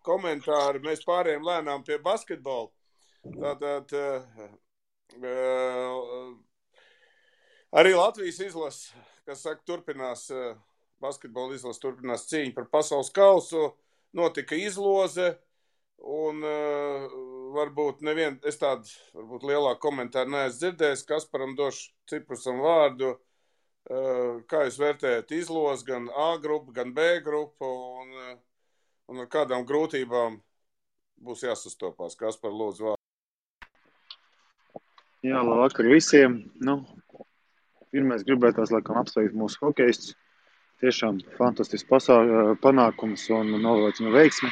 [0.07, 0.83] komentāru.
[0.85, 2.69] Mēs pārējām lēnām pie basketbola.
[3.25, 4.43] Tātad uh,
[5.17, 6.35] uh,
[7.79, 10.53] arī Latvijas izlase, kas saka, turpinās, uh,
[11.01, 13.71] basketbola izlase turpinās cīņu par pasaules kausu.
[14.15, 15.33] Notika izloze,
[15.99, 17.07] un uh,
[17.55, 23.15] varbūt nevien, es tādu, varbūt lielāku komentāru neesmu dzirdējis, Kasparam došu Ciprusam vārdu.
[23.15, 23.34] Uh,
[23.85, 27.65] kā jūs vērtējat izlozi, gan A grupu, gan B grupu,
[28.01, 28.37] un, eh,
[29.09, 30.41] un ar kādām grūtībām
[31.21, 32.17] būs jāsastopās?
[32.17, 33.01] Kas par lūdzu vārdu?
[35.21, 36.51] Jā, labvakar visiem.
[36.61, 36.85] Nu,
[37.91, 40.15] pirmais gribētās, laikam, apsveikt mūsu hokeistus.
[40.81, 42.17] Tiešām fantastisks pasā,
[42.61, 44.51] panākums un novēlēts no veiksmi.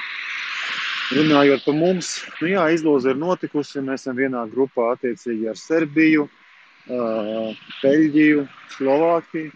[1.14, 3.84] Runājot par mums, nu jā, izloze ir notikusi.
[3.84, 6.24] Mēs esam vienā grupā attiecīgi ar Serbiju.
[6.24, 6.43] Uh,
[6.88, 9.52] Beļģiju, Slovākiju.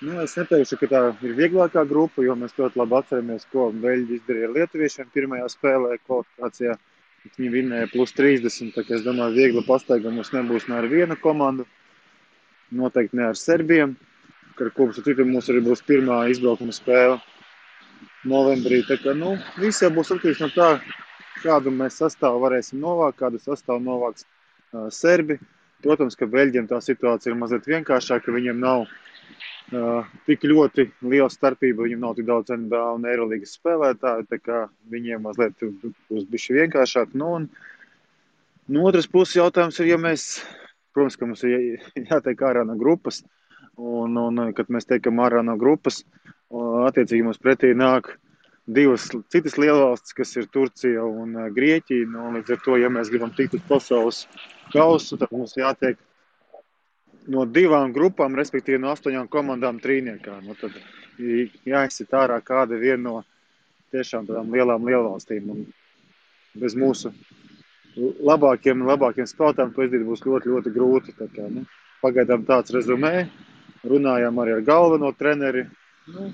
[0.00, 4.16] Nu, es neteikšu, ka tā ir vieglākā grupa, jo mēs ļoti labi atceramies, ko Beļģi
[4.16, 6.76] izdarīja ar Lietuviešiem pirmajā spēlē kvalifikācijā.
[7.36, 11.18] Viņi vinnēja plus 30, tā kā es domāju, viegli pastaigā mums nebūs ne ar vienu
[11.20, 11.66] komandu,
[12.72, 13.96] noteikti ne ar Serbiem.
[14.60, 17.20] ar ko citu mums arī būs pirmā izbraukuma spēle
[18.24, 18.82] novembrī.
[18.88, 20.80] Tā kā, nu, viss jau būs atkarīgs no tā,
[21.42, 25.38] kādu mēs sastāvu varēsim novākt, kādu sastāvu novāks uh, Serbi.
[25.84, 31.86] Protams, ka Beļģiem tā situācija ir mazliet vienkāršāka, viņiem nav uh, tik ļoti liela starpība,
[31.86, 34.60] viņiem nav tik daudz NBA un Eirolandes spēlētāju,
[34.92, 37.14] viņiem mazliet būs bijuši vienkāršāk.
[37.16, 37.48] Nu, un,
[38.68, 40.26] no otras puses, jautājums ir, ja mēs,
[40.94, 41.80] protams, ka mums ir
[42.12, 43.22] jātiek ārā no grupas,
[43.80, 46.02] un, un kad mēs tiekam ārā no grupas,
[46.90, 48.12] attiecīgi mums pretī nāk
[48.74, 52.06] divas citas lielvalstis, kas ir Turcija un Grieķija.
[52.10, 54.22] Nu, līdz ar to, ja mēs gribam tikt uz pasaules
[54.72, 55.98] kausu, tad mums jātiek
[57.30, 60.38] no divām grupām, respektīvi no astoņām komandām trīniekā.
[60.46, 60.76] Nu, tad
[61.68, 63.16] jāizsit ārā kāda viena no
[63.94, 65.50] tiešām tādām lielām lielvalstīm.
[65.50, 65.66] Un
[66.60, 67.12] bez mūsu
[67.96, 71.16] labākiem, labākiem spēlētājiem to izdarīt būs ļoti, ļoti grūti.
[71.18, 71.66] Tā kā, nu,
[72.04, 73.28] pagaidām tāds rezumē.
[73.90, 75.66] Runājām arī ar galveno treneri.
[76.10, 76.30] Nu,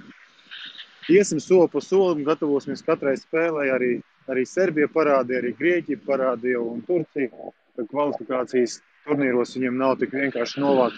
[1.12, 3.69] iesim soli pa solim, gatavosimies katrai spēlē.
[3.75, 3.92] Arī,
[4.33, 7.53] arī Serbija parādīja, arī Grieķija parādīja un Turcija.
[7.77, 10.97] Kvalifikācijas turnīros viņiem nav tik vienkārši novākt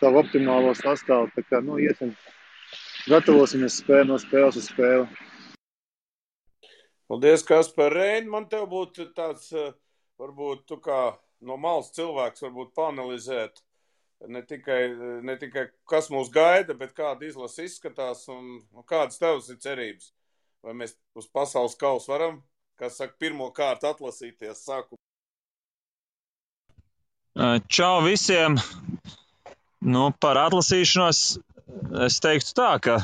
[0.00, 1.30] savu optimālo sastāvu.
[1.34, 2.14] Tā kā, nu, iesim,
[3.10, 5.08] gatavosimies spēlē no spēles uz spēli.
[7.10, 8.30] Paldies, Kaspar Reini.
[8.30, 9.50] Man te būtu tāds,
[10.20, 13.58] varbūt tu kā no malas cilvēks, varbūt panalizēt
[14.28, 14.80] ne tikai,
[15.24, 20.12] ne tikai kas mūs gaida, bet kāda izlase izskatās un, un kādas tevas ir cerības.
[20.64, 22.42] Vai mēs uz pasaules kausa varam,
[22.76, 24.98] kā saka, pirmo kārtu atlasīties sāku.
[27.70, 28.58] Čau visiem!
[29.80, 31.20] Nu, par atlasīšanos
[32.04, 32.98] es teiktu tā, ka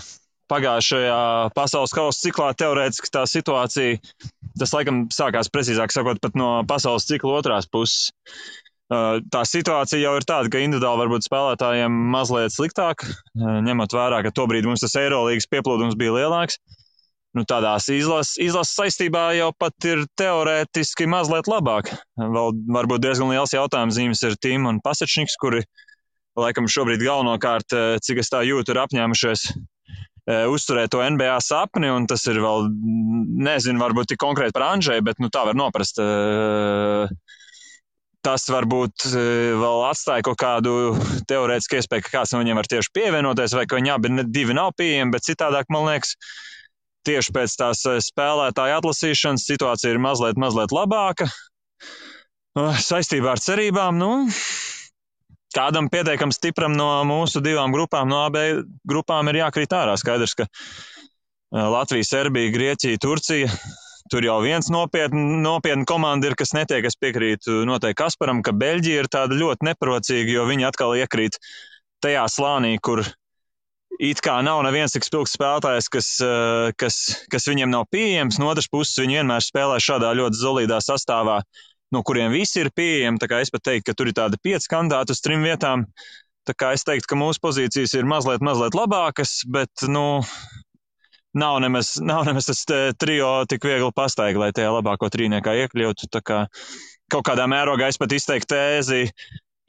[0.52, 1.20] pagājušajā
[1.56, 3.96] pasaules kausa ciklā teorētiski tā situācija,
[4.60, 8.12] tas laikam sākās precīzāk sakot, pat no pasaules cikla otrās puses.
[8.86, 13.02] Tā situācija jau ir tāda, ka individuāli varbūt spēlētājiem mazliet sliktāk,
[13.34, 16.60] ņemot vērā, ka tobrīd mums tas Eirolandes pieplūdums bija lielāks.
[17.36, 21.90] Nu, tādās izlases, izlases saistībā jau pat ir teorētiski mazliet labāk.
[22.16, 25.66] Vēl varbūt diezgan liels jautājums zīmes ir Tim un Pasečniks, kuri
[26.38, 27.74] laikam šobrīd galvenokārt,
[28.06, 29.50] cik es tā jūtu, ir apņēmušies
[30.26, 32.70] uzturēt to NBA sapni, un tas ir vēl,
[33.46, 36.00] nezinu, varbūt tik konkrēti par Andžēju, bet nu, tā var noprast.
[38.26, 40.72] Tas varbūt vēl atstāja kaut kādu
[41.30, 44.72] teorētisku iespēju, ka kāds no viņiem var tieši pievienoties, vai ka viņi abi divi nav
[44.74, 46.16] pieejami, bet citādāk, man liekas,
[47.06, 51.28] tieši pēc tās spēlētāja atlasīšanas situācija ir mazliet, mazliet labāka.
[52.56, 54.10] Saistībā ar cerībām, nu,
[55.54, 58.40] kādam pietiekami stipram no mūsu divām grupām, no AB
[58.88, 59.94] grupām ir jākrīt ārā.
[60.00, 60.50] Skaidrs, ka
[61.54, 63.52] Latvija, Serbija, Grieķija, Turcija.
[64.12, 66.84] Tur jau viens nopietni, nopietni komanda ir, kas netiek.
[66.86, 71.40] Es piekrītu noteikti Kasparam, ka Beļģija ir tāda ļoti neprocīga, jo viņi atkal iekrīt
[72.04, 73.02] tajā slānī, kur
[73.98, 76.10] it kā nav neviens tik spilgts spēlētājs, kas,
[76.80, 76.98] kas,
[77.32, 78.38] kas viņiem nav pieejams.
[78.40, 81.40] No otras puses, viņi vienmēr spēlē šādā ļoti solidā sastāvā,
[81.94, 83.18] no kuriem visi ir pieejami.
[83.40, 85.88] Es pat teiktu, ka tur ir tādi pieci kandidāti uz trim vietām.
[86.46, 90.22] Tā kā es teiktu, ka mūsu pozīcijas ir mazliet, mazliet labākas, bet, nu,
[91.38, 92.64] nav nemaz, nav nemaz tas
[93.00, 96.10] trio tik viegli pastaigā, lai tajā labāko trīniekā iekļūtu.
[96.26, 96.44] Kā
[97.12, 99.04] kaut kādā mērogā es pat izteiktu tēzi,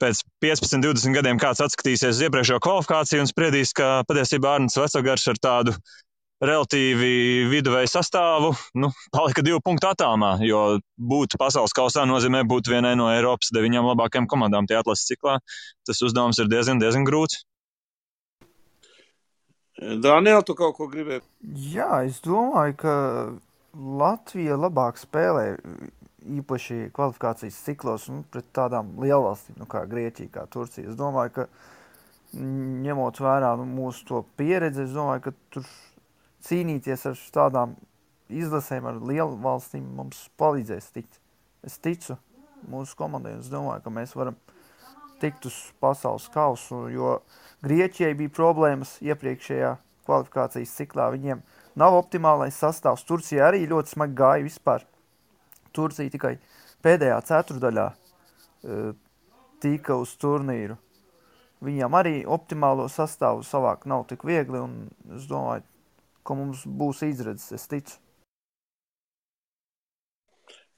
[0.02, 5.26] pēc 15, 20 gadiem kāds atskatīsies uz iepriekšējo kvalifikāciju un spriedīs, ka patiesībā Arnēs Vecogars
[5.30, 5.74] ar tādu
[6.44, 10.78] relatīvi viduvēju sastāvu nu, palika divu punktu attālumā, jo
[11.10, 15.38] būt pasaules kausā nozīmē būt vienai no Eiropas deviņām labākajām komandām tie atlases ciklā.
[15.88, 17.42] Tas uzdevums ir diezgan, diezgan grūts.
[19.78, 21.22] Daniel, tu kaut ko gribēji?
[21.70, 22.94] Jā, es domāju, ka
[23.78, 25.52] Latvija labāk spēlē
[26.38, 30.90] īpaši kvalifikācijas ciklos nu, pret tādām lielvalstīm nu, kā Grieķija, kā Turcija.
[30.90, 31.46] Es domāju, ka
[32.34, 35.70] ņemot vērā nu, mūsu pieredzi, es domāju, ka tur
[36.48, 37.78] cīnīties ar tādām
[38.28, 41.20] izlasēm, ar lielu valstīm mums palīdzēs tikt.
[41.64, 42.18] Es ticu
[42.68, 44.36] mūsu komandai un es domāju, ka mēs varam
[45.22, 47.18] tikt uz pasaules kausu, jo
[47.66, 49.72] Grieķijai bija problēmas iepriekšējā
[50.06, 51.08] kvalifikācijas ciklā.
[51.14, 51.42] Viņiem
[51.78, 53.06] nav optimālais sastāvs.
[53.08, 54.84] Turcija arī ļoti smagi gāja vispār.
[55.74, 56.36] Turcija tikai
[56.86, 58.92] pēdējā ceturdaļā uh,
[59.62, 60.78] tika uz turnīru.
[61.64, 65.64] Viņam arī optimālo sastāvu savākt nav tik viegli, un es domāju,
[66.22, 67.96] ka mums būs izredzes, es ticu.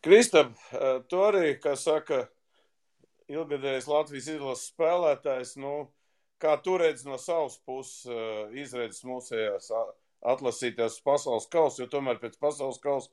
[0.01, 0.55] Kristap,
[1.13, 2.23] tu arī, kā saka,
[3.29, 5.75] ilgadējs Latvijas izlases spēlētājs, nu,
[6.41, 8.07] kā tu redzi no savas puses
[8.57, 9.71] izredzes mūsējās
[10.35, 13.11] atlasīties pasaules kausa, jo tomēr pēc pasaules kausa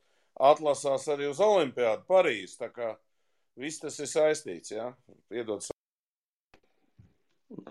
[0.52, 2.94] atlasās arī uz Olimpiādu Parīzi, tā kā
[3.58, 5.18] viss tas ir saistīts, jā, ja?
[5.42, 5.66] iedod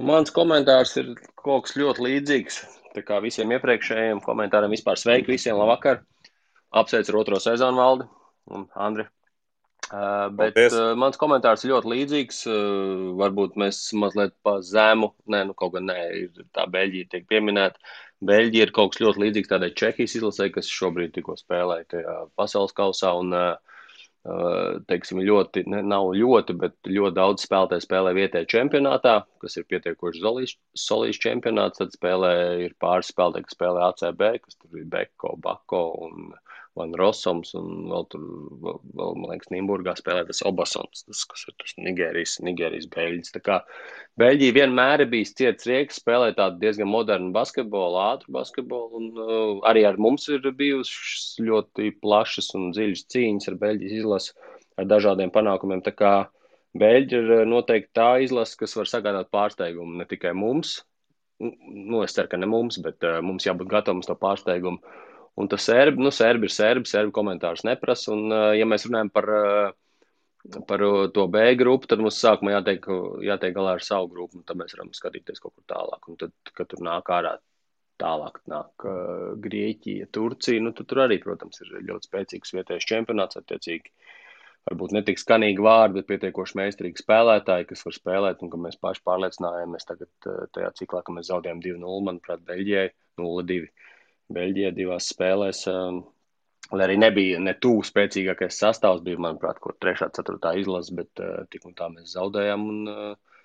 [0.01, 2.61] Mans komentārs ir kaut kas ļoti līdzīgs.
[3.23, 6.01] Visiem iepriekšējiem komentāriem vispār sveiki visiem, labvakar.
[6.73, 8.07] Apsveicu ar otro sezonu valdi
[8.57, 9.05] un Andri.
[9.87, 10.75] Uh, bet Paldies.
[10.75, 12.41] uh, mans komentārs ir ļoti līdzīgs.
[12.51, 17.29] Uh, varbūt mēs mazliet pa zemu, nē, nu kaut gan nē, ir tā Beļģija tiek
[17.31, 17.79] pieminēta.
[18.27, 22.75] Beļģija ir kaut kas ļoti līdzīgs tādai Čehijas izlasē, kas šobrīd tikko spēlēja tajā pasaules
[22.75, 23.13] kausā.
[23.21, 23.77] Un, uh,
[24.27, 29.69] uh, teiksim, ļoti, ne, nav ļoti, bet ļoti daudz spēlētāju spēlē vietējā čempionātā, kas ir
[29.71, 30.25] pietiekoši
[30.83, 31.79] solīts čempionāts.
[31.83, 32.33] Tad spēlē
[32.67, 36.31] ir pāris spēlētāji, kas spēlē ACB, kas tur ir Beko, Bako un
[36.77, 38.25] Van Rossums, un vēl tur,
[38.65, 43.33] vēl, vēl, man liekas, Nimburgā spēlē tas Obasons, tas, kas ir tas Nigērijas, Nigērijas beļģis.
[43.33, 43.57] Tā kā
[44.21, 49.53] Beļģija vienmēr ir bijis ciets rieks, spēlē tādu diezgan modernu basketbolu, ātru basketbolu, un uh,
[49.71, 54.35] arī ar mums ir bijušas ļoti plašas un dziļas cīņas ar Beļģijas izlasi
[54.77, 55.81] ar dažādiem panākumiem.
[55.87, 56.15] Tā kā
[56.77, 60.83] Beļģi ir uh, noteikti tā izlase, kas var sagādāt pārsteigumu ne tikai mums,
[61.41, 64.81] nu, es ceru, ka ne mums, bet uh, mums jābūt gatavam uz to pārsteigumu.
[65.37, 68.13] Un tas serbi, nu, serbi ir serbi, serbi komentārus neprasa.
[68.15, 72.55] Un, uh, ja mēs runājam par, uh, par uh, to B grupu, tad mums sākumā
[72.55, 72.89] jātiek,
[73.27, 76.09] jātiek galā ar savu grupu, un tad mēs varam skatīties kaut kur tālāk.
[76.09, 77.35] Un tad, kad tur nāk ārā
[78.01, 78.87] tālāk, nāk
[79.45, 83.93] Grieķija, Turcija, nu, tad tur arī, protams, ir ļoti spēcīgs vietējais čempionāts, attiecīgi.
[84.67, 88.81] Varbūt ne tik skanīgi vārdi, bet pietiekoši meistarīgi spēlētāji, kas var spēlēt, un ka mēs
[88.83, 92.89] paši pārliecinājāmies tagad tajā ciklā, ka mēs zaudējām 2-0, manuprāt, Beļģijai
[93.21, 93.69] 0-2.
[94.33, 95.63] Beļģijā divās spēlēs.
[95.71, 96.03] Um,
[96.73, 100.09] lai arī nebija ne tuvu spēcīgākais sastāvs, bija, manuprāt, kur 3.
[100.09, 100.53] un 4.
[100.63, 102.65] izlase, bet uh, tik un tā mēs zaudējām.
[102.73, 103.43] Un, uh,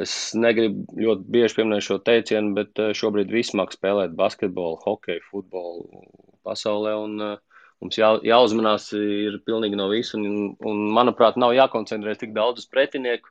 [0.00, 5.26] es negribu ļoti bieži pieminēt šo teicienu, bet uh, šobrīd viss māk spēlēt basketbolu, hokeju,
[5.28, 6.06] futbolu
[6.46, 6.94] pasaulē.
[7.04, 10.16] Un, uh, mums jā, jāuzmanās ir pilnīgi no visu.
[10.20, 13.28] Un, un, manuprāt, nav jākoncentrēs tik daudz uz pretinieku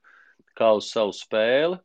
[0.54, 1.82] kā uz savu spēli.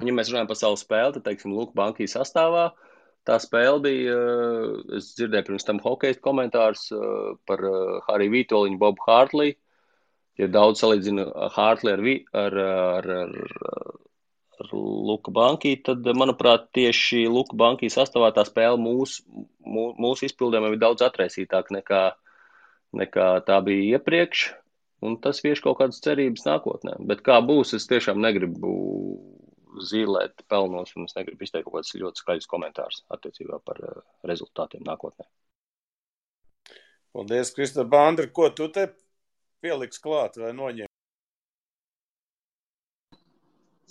[0.00, 2.70] Un, ja mēs runājam par savu spēli, tad, teiksim, Lūk, bankī sastāvā.
[2.72, 2.93] Uh,
[3.24, 8.80] Tā spēle bija, eh, es dzirdēju pirms tam hokeja komentārus eh, par eh, Hariju Vitoļiņu,
[8.80, 9.54] Bobu Hārtlī.
[10.40, 12.02] Ja daudz salīdzina Hārtli ar,
[12.42, 13.36] ar, ar, ar,
[14.60, 19.22] ar Luka Banki, tad, manuprāt, tieši Luka Banki sastāvā tā spēle mūsu
[19.64, 22.02] mūs, mūs izpildījumā bija daudz atraisītāka nekā,
[22.98, 24.50] nekā tā bija iepriekš.
[25.04, 26.96] Un tas vieš kaut kādas cerības nākotnē.
[27.08, 28.74] Bet kā būs, es tiešām negribu
[29.90, 34.84] zīlēt pelnos, un es negribu izteikt kaut kādus ļoti skaļus komentārus attiecībā par uh, rezultātiem
[34.86, 35.26] nākotnē.
[37.14, 38.26] Paldies, Krista Bandra.
[38.26, 38.88] Ko tu te
[39.62, 40.90] pieliks klāt vai noņem?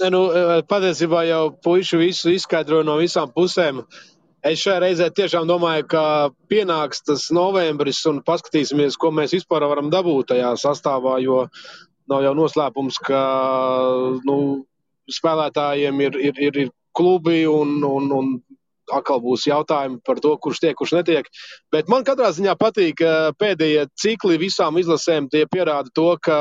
[0.02, 3.84] Ne, nu, eh, patiesībā jau puiši visu izskaidroja no visām pusēm.
[4.44, 6.04] Es šajā reizē tiešām domāju, ka
[6.52, 11.46] pienāks tas novembris un paskatīsimies, ko mēs vispār varam dabūt tajā sastāvā, jo
[12.12, 13.22] nav jau noslēpums, ka
[14.28, 14.38] nu,
[15.12, 18.34] spēlētājiem ir, ir, ir, ir klubi un, un, un
[18.92, 21.28] atkal būs jautājumi par to, kurš tiek, kurš netiek.
[21.74, 26.40] Bet man katrā ziņā patīk, ka pēdējie cikli visām izlasēm pierāda to, ka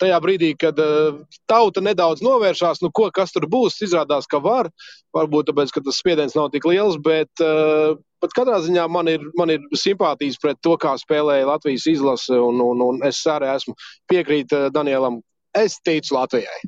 [0.00, 4.68] tajā brīdī, kad uh, tauta nedaudz novēršās, nu, ko, kas tur būs, izrādās, ka var.
[5.16, 9.24] Varbūt tāpēc, ka tas spiediens nav tik liels, bet, uh, bet katrā ziņā man ir,
[9.40, 13.76] man ir simpātijas pret to, kā spēlēja Latvijas izlase, un, un, un es arī esmu
[14.12, 15.22] piekrīt Danielam.
[15.56, 16.66] Es ticu Latvijai.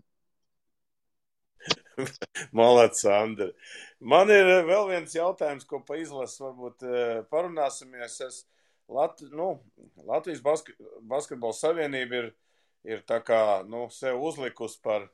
[2.59, 3.53] Malāts, Andri.
[4.01, 8.21] Man ir eh, vēl viens jautājums, ko pa izlasu varbūt eh, parunāsimies.
[8.29, 8.37] Es,
[8.89, 9.61] Lat, nu,
[10.09, 12.29] Latvijas basket, basketbola savienība ir,
[12.89, 15.05] ir tā kā, nu, sev uzlikus par,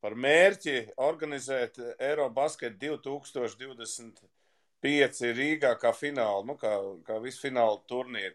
[0.00, 4.24] par mērķi organizēt Eirobasket 2025
[5.36, 6.72] Rīgā kā finālu, nu, kā,
[7.04, 8.32] kā visu finālu turnīru.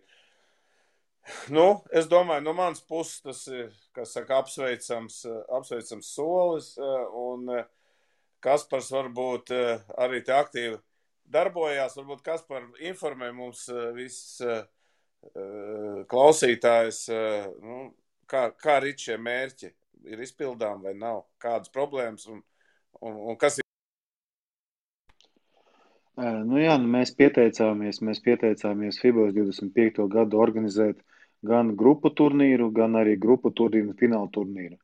[1.54, 3.70] Nu, es domāju, no manas puses tas ir
[4.10, 5.22] saka, apsveicams,
[5.54, 6.74] apsveicams solis.
[6.80, 7.52] Un
[8.42, 9.54] Kaspars varbūt
[10.02, 10.80] arī te aktīvi
[11.32, 11.98] darbojās.
[12.00, 14.42] Varbūt Kaspar informē mums visus
[16.10, 17.04] klausītājus,
[17.62, 17.82] nu,
[18.26, 19.70] kā, kā arī šie mērķi
[20.10, 22.42] ir izpildām vai nav, kādas problēmas un,
[23.02, 23.68] un, un kas ir.
[26.22, 30.04] Nu jā, nu mēs pieteicāmies, mēs pieteicāmies FIBOS 25.
[30.12, 31.00] gadu organizēt
[31.46, 34.78] gan grupu turnīru, gan arī grupu turnīru un finālu turnīru.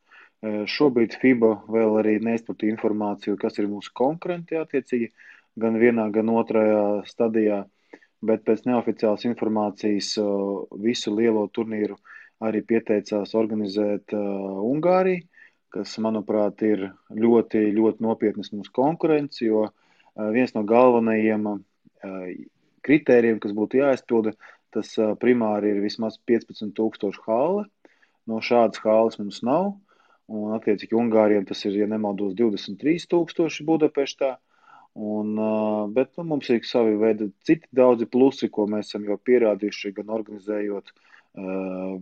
[0.69, 5.09] Šobrīd FIBA vēl arī neizplatīja informāciju, kas ir mūsu konkurenti attiecīgi,
[5.57, 7.63] gan vienā, gan otrajā stadijā,
[8.21, 10.13] bet pēc neoficiālas informācijas
[10.81, 11.97] visu lielo turnīru
[12.45, 15.25] arī pieteicās organizēt Ungārija,
[15.73, 19.67] kas, manuprāt, ir ļoti, ļoti nopietnas mūsu konkurence, jo
[20.33, 21.49] viens no galvenajiem
[22.87, 24.35] kritērijiem, kas būtu jāizpilda,
[24.77, 27.65] tas primāri ir vismaz 15,000 hāle.
[28.27, 29.73] No šādas hāles mums nav.
[30.27, 34.35] Un, attiecīgi, Ungārijam tas ir, ja nemaldos, 23,000 Budapeštā.
[34.97, 35.35] Un,
[35.93, 40.09] bet nu, mums ir savi veidi, citi daudzi plusi, ko mēs esam jau pierādījuši, gan
[40.17, 41.99] organizējot uh,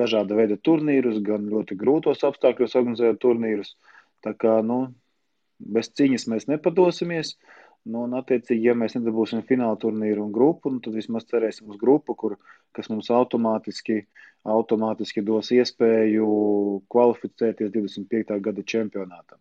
[0.00, 3.74] dažāda veida turnīrus, gan ļoti grūtos apstākļos organizējot turnīrus.
[4.24, 4.80] Tā kā nu,
[5.60, 7.36] bez cīņas mēs nepadosimies.
[7.88, 11.78] Nu, un, attiecīgi, ja mēs nedabūsim fināla turnīru un grupu, nu, tad vismaz cerēsim uz
[11.80, 12.34] grupu, kur,
[12.76, 14.02] kas mums automātiski,
[14.44, 16.26] automātiski dos iespēju
[16.92, 18.36] kvalificēties 25.
[18.44, 19.40] gada čempionātam.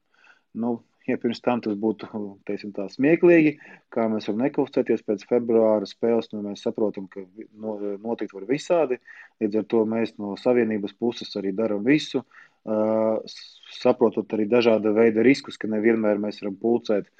[0.56, 0.78] Nu,
[1.08, 2.08] ja pirms tam tas būtu
[2.48, 3.58] teiksim, tā, smieklīgi,
[3.93, 9.00] kā mēs varam nekustēties pēc februāra spēles, nu, mēs saprotam, ka no, notikt var visādi.
[9.43, 13.38] Līdz ar to mēs no savienības puses arī darām visu, uh,
[13.78, 17.12] saprotot arī dažāda veida riskus, ka nevienmēr mēs varam pulcēt.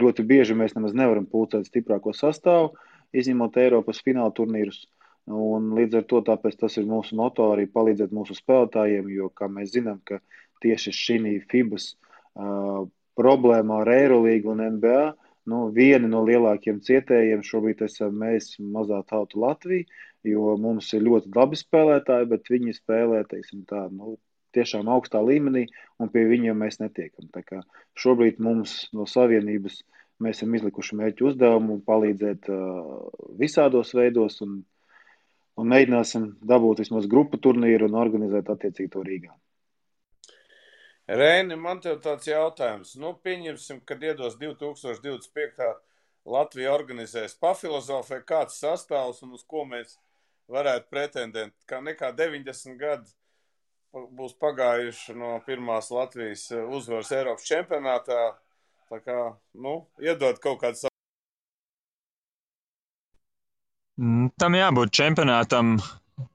[0.00, 2.74] Ļoti bieži mēs nemaz nevaram pulcēt stiprāko sastāvu,
[3.14, 4.84] izņemot Eiropas fināla turnīrus.
[5.30, 9.72] Un līdz ar to tas ir mūsu moto arī palīdzēt mūsu spēlētājiem, jo, kā mēs
[9.72, 10.00] zinām,
[10.60, 12.86] tieši šī FIBAS uh, uh,
[13.18, 15.14] problēma ar Eirolīgu un NBA.
[15.50, 19.84] Nu, vieni no lielākiem cietējiem šobrīd esam mēs, mazā tauta Latvija,
[20.24, 24.16] jo mums ir ļoti labi spēlētāji, bet viņi spēlē, teiksim tā, nu,
[24.54, 25.66] tiešām augstā līmenī,
[26.00, 27.28] un pie viņiem mēs netiekam.
[27.34, 27.60] Tā kā
[28.00, 29.80] šobrīd mums no Savienības
[30.22, 33.08] mēs esam izlikuši mērķu uzdevumu palīdzēt uh,
[33.40, 34.60] visādos veidos, un,
[35.58, 39.34] un mēģināsim dabūt vismaz grupu turnīru un organizēt attiecīgi to Rīgā.
[41.04, 42.94] Reini, man te ir tāds jautājums.
[42.96, 45.74] Nu, pieņemsim, kad iedos 2025.
[46.24, 49.98] Latvija organizēs pafilozofē, kāds sastāvs un uz ko mēs
[50.48, 51.52] varētu pretendēt.
[51.68, 53.12] Kā nekā 90 gadi
[53.94, 58.34] būs pagājuši no pirmās Latvijas uzvaras Eiropas čempionātā.
[58.90, 59.18] Tā kā,
[59.56, 60.90] nu, iedod kaut kādu
[63.98, 65.78] mm, Tam jābūt čempionātam,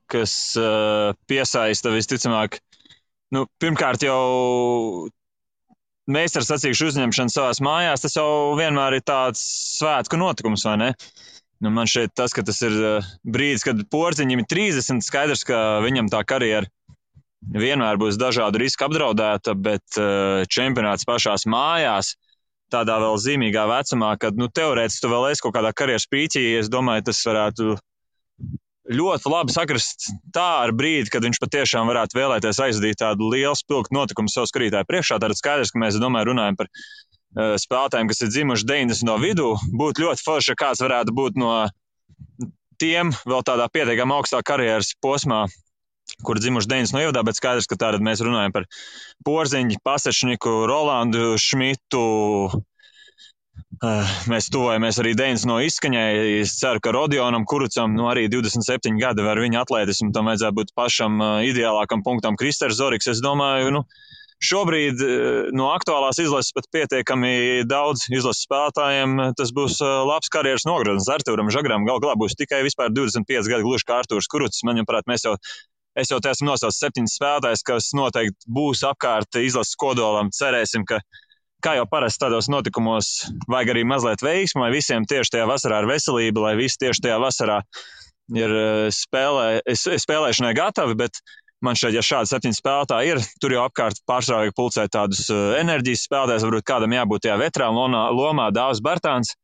[0.09, 2.57] kas uh, piesaista visticamāk
[3.35, 5.09] nu, pirmkārt jau
[6.09, 9.43] meistars sacīkšu uzņemšana savās mājās, tas jau vienmēr ir tāds
[9.77, 10.89] svētku notikums, vai ne?
[11.59, 15.83] Nu, man šeit tas, ka tas ir uh, brīdis, kad porziņam ir 30, skaidrs, ka
[15.85, 16.71] viņam tā karjera
[17.41, 22.15] vienmēr būs dažādu risku apdraudēta, bet uh, čempionāts pašās mājās,
[22.73, 26.69] tādā vēl zīmīgā vecumā, kad nu, teorētiski tu vēl esi kaut kādā karjeras pīķī, es
[26.71, 27.77] domāju, tas varētu
[28.89, 33.93] ļoti labi sakrast tā ar brīdi, kad viņš patiešām varētu vēlēties aizvadīt tādu lielu spilgtu
[33.95, 35.19] notikumu savu skatītāju priekšā.
[35.21, 39.51] Tad skaidrs, ka mēs domāju, runājam par uh, spēlētājiem, kas ir dzimuši 90 no vidū.
[39.81, 41.53] Būtu ļoti forši, ja kāds varētu būt no
[42.81, 45.45] tiem vēl tādā pietiekami augstā karjeras posmā.
[46.25, 48.65] Kur dzimuši 90 no ievadā, bet skaidrs, ka tātad mēs runājam par
[49.27, 52.07] Porziņu, Pasečniku, Rolandu, Šmitu,
[53.79, 56.41] Eh, mēs tuvojamies arī Dēnas no izskaņai.
[56.41, 60.73] Es ceru, ka Rodionam, Kurucam, nu arī 27 gadi var viņa atletismu, tam vajadzētu būt
[60.75, 62.35] pašam eh, ideālākam punktam.
[62.39, 63.85] Kristers Zoriks, es domāju, nu,
[64.43, 69.15] šobrīd eh, no aktuālās izlases pat pietiekami daudz izlases spēlētājiem.
[69.39, 71.87] Tas būs labs karjeras nogradums Arturam Žagram.
[71.87, 74.59] Galu galā būs tikai vispār 25 gadi, gluži kā Arturs Kurucs.
[74.67, 75.37] Manuprāt, mēs jau
[75.97, 80.29] Es jau te esmu nosaucis septiņus spēlētājus, kas noteikti būs apkārt izlases kodolam.
[80.35, 80.99] Cerēsim, ka
[81.65, 83.09] kā jau parasti tādos notikumos,
[83.49, 87.19] vajag arī mazliet veiksmu, lai visiem tieši tajā vasarā ir veselība, lai visi tieši tajā
[87.21, 87.59] vasarā
[88.37, 90.97] ir eh, spēlē, spēlēšanai gatavi.
[90.99, 91.19] Bet
[91.65, 95.45] man šeit, ja šādi septiņi spēlētāji ir, tur jau apkārt pārsvarā vajag pulcēt tādus eh,
[95.59, 99.35] enerģijas spēlētājus, varbūt kādam jābūt tajā veterāna lomā, Dāvis Bartāns.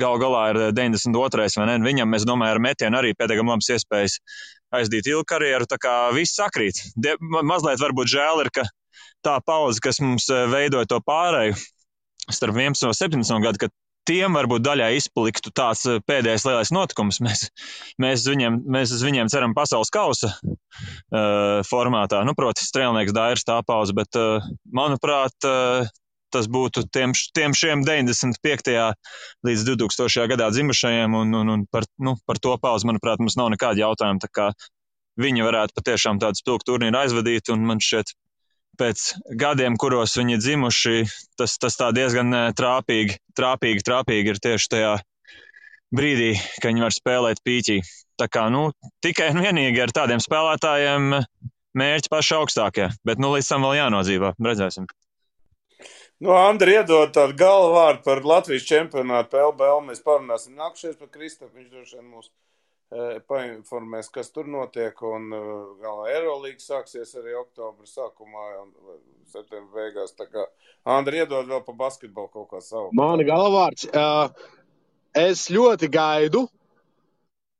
[0.00, 1.50] Galu galā ir 92.
[1.58, 1.74] vai ne?
[1.84, 4.14] Viņam, es domāju, ar metienu arī pietiekami labas iespējas
[4.76, 5.68] aizdīt ilgu karjeru.
[5.70, 6.82] Tā kā viss sakrīt.
[6.96, 8.66] De, mazliet varbūt žēl ir, ka
[9.26, 11.58] tā pauze, kas mums eh, veidoja to pārēju
[12.30, 13.74] starp 11 un 17 gadu, kad
[14.08, 17.20] tiem varbūt daļai izpaliktu tāds eh, pēdējais lielais notikums.
[17.24, 17.46] Mēs,
[18.02, 22.22] mēs, viņiem, mēs uz viņiem ceram pasaules kausa uh, formātā.
[22.26, 24.46] Nu, proti, strēlnieks Dairis tā pauze, bet, uh,
[24.76, 25.88] manuprāt, uh,
[26.32, 28.74] tas būtu tiem, tiem šiem 95.
[29.46, 30.26] līdz 2000.
[30.30, 34.50] gadā dzimušajiem, un, un, un par, nu, par to pauzi, manuprāt, mums nav nekāda jautājuma.
[35.20, 38.14] Viņi varētu patiešām tādu spilgtu turnīru aizvadīt, un man šķiet,
[38.80, 39.06] pēc
[39.40, 40.96] gadiem, kuros viņi dzimuši,
[41.38, 44.94] tas, tas diezgan eh, trāpīgi, trāpīgi, trāpīgi ir tieši tajā
[45.96, 47.80] brīdī, kad viņi var spēlēt pīķī.
[48.20, 48.68] Tā kā nu,
[49.04, 51.14] tikai un vienīgi ar tādiem spēlētājiem
[51.80, 54.34] mērķi paši augstākie, bet nu, līdz tam vēl jānodzīvo.
[54.44, 54.88] Redzēsim.
[56.20, 59.78] Nu, Andri, iedod tādu galvāru par Latvijas čempionātu PLBL.
[59.86, 61.54] Mēs parunāsim nākamšais par Kristofu.
[61.56, 62.28] Viņš droši vien mūs
[63.30, 65.00] painformēs, kas tur notiek.
[65.00, 65.30] Un
[65.80, 68.68] galā Eirolandes sāksies arī oktobra sākumā un
[69.32, 70.12] septembra beigās.
[70.18, 70.44] Tā kā
[70.98, 72.92] Andri iedod vēl pa basketbolu kaut kā savu.
[73.00, 73.88] Mani galvārds.
[75.16, 76.44] Es ļoti gaidu,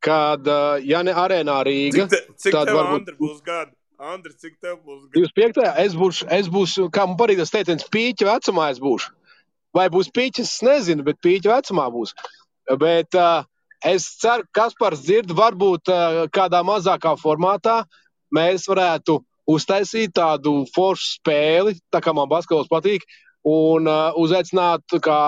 [0.04, 0.52] kad,
[0.84, 3.72] ja ne arēnā Rīga, cik te, cik tad varbūt Andri būs gadi.
[4.00, 5.08] Andri, cik tev būs?
[5.12, 5.60] 25.
[5.82, 9.12] Es būšu, es būšu kā man parīk tas teiciens, pīķa vecumā es būšu.
[9.76, 12.14] Vai būs pīķis, es nezinu, bet pīķa vecumā būs.
[12.80, 13.44] Bet uh,
[13.84, 17.82] es ceru, ka Kaspars dzird, varbūt uh, kādā mazākā formātā
[18.32, 19.18] mēs varētu
[19.50, 23.04] uztaisīt tādu foršu spēli, tā kā man basketbols patīk,
[23.44, 25.20] un uh, uzaicināt kā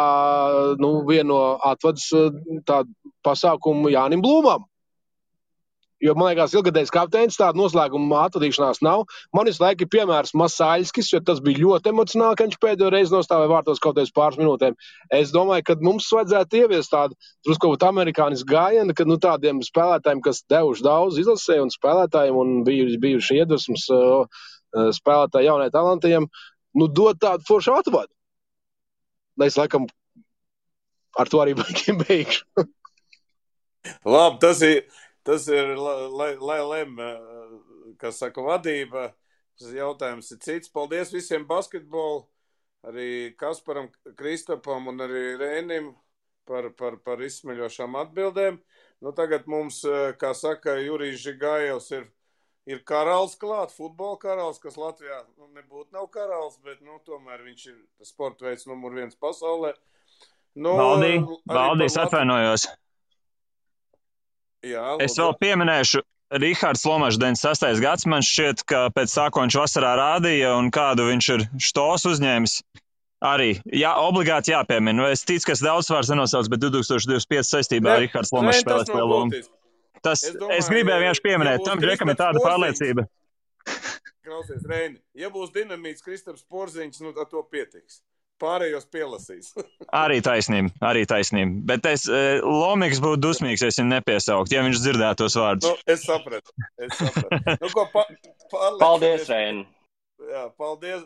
[0.81, 2.85] nu, vienu no atvadas uh,
[3.21, 4.65] pasākumu Jānim Blūmam.
[6.03, 9.05] Jo, man liekas, ilgadējs kapteinis tāda noslēguma atvadīšanās nav.
[9.37, 13.15] Man visu laiku ir piemērs Masāļskis, jo tas bija ļoti emocionāli, ka viņš pēdējo reizi
[13.15, 14.75] nostāvēja vārtos kaut kādās pāris minūtēm.
[15.15, 17.15] Es domāju, ka mums vajadzētu ieviest tādu
[17.47, 22.99] drusku amerikāņu gājienu, ka nu, tādiem spēlētājiem, kas devuši daudz izlasē un spēlētājiem un bijuši,
[23.07, 24.43] bijuši iedvesmas uh,
[24.99, 26.27] spēlētāji jaunai talantiem,
[26.83, 28.11] nu, dot tādu foršu atvadu.
[29.47, 29.87] Es laikam
[31.19, 31.55] ar to arī
[32.03, 32.67] beigšu.
[34.07, 34.85] Labi, tas ir
[35.27, 37.01] tas ir, lai, lai lem,
[38.01, 39.11] kas saka, vadība.
[39.61, 40.71] Tas jautājums ir cits.
[40.73, 42.25] Paldies visiem basketbolu,
[42.89, 45.93] arī Kasparam, Kristapam un arī Rēnim
[46.49, 48.59] par, par, par izsmeļošām atbildēm.
[49.03, 49.83] Nu, tagad mums,
[50.19, 52.09] kā saka, Jurijs Žigājevs ir,
[52.71, 57.67] ir karalis klāt, futbola karalis, kas Latvijā nu, nebūtu nav karalis, bet, nu, tomēr viņš
[57.73, 59.75] ir sporta veids numur viens pasaulē.
[60.55, 61.17] Nu, Valdī,
[61.49, 62.69] Valdīs atvainojos.
[64.63, 66.03] Jā, es vēl pieminēšu,
[66.39, 67.81] Rihards Lomačs, 96.
[67.83, 72.07] gads, man šķiet, ka pēc tā, ko viņš vasarā rādīja un kādu viņš ir štos
[72.09, 72.55] uzņēmis,
[73.27, 75.11] arī jā, obligāti jāpiemina.
[75.13, 77.49] Es ticu, ka es daudz vairs nenosaucu, bet 2025.
[77.51, 79.43] saistībā ar Rihards Lomačs spēlēs lielu lomu.
[80.03, 83.05] Tas, es, domāju, es gribēju vienkārši pieminēt, tam Džekam ir tāda pārliecība.
[84.23, 88.01] Klausies, Reini, ja būs dinamīts Kristaps Porziņš, nu tad to pietiks
[88.43, 89.53] pārējos pielasīs.
[90.05, 91.63] arī taisnība, arī taisnība.
[91.73, 92.09] Bet es,
[92.43, 95.71] Lomiks būtu dusmīgs, ja es viņu nepiesauktu, ja viņš dzirdētu tos vārdus.
[95.71, 96.55] Nu, es sapratu.
[96.83, 97.57] Es sapratu.
[97.63, 98.07] nu, ko, pa,
[98.85, 99.65] paldies, Rēn.
[100.33, 101.03] Jā, paldies,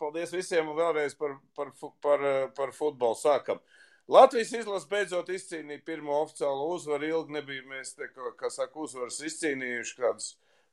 [0.00, 1.72] paldies visiem vēlreiz par, par,
[2.04, 2.24] par,
[2.56, 3.62] par futbolu sākam.
[4.08, 7.10] Latvijas izlase beidzot izcīnīja pirmo oficiālo uzvaru.
[7.10, 8.08] Ilgi nebija mēs, te,
[8.40, 10.30] kā saka, uzvaras izcīnījuši kādus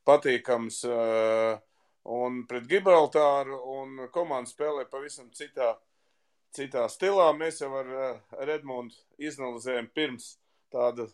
[0.08, 1.58] patīkams uh,
[2.06, 5.74] un pret Gibraltāru, un komanda spēlē pavisam citā,
[6.54, 7.28] citā stilā.
[7.36, 10.36] Mēs jau ar uh, Redmondu izanalizējam pirms
[10.72, 11.08] tāda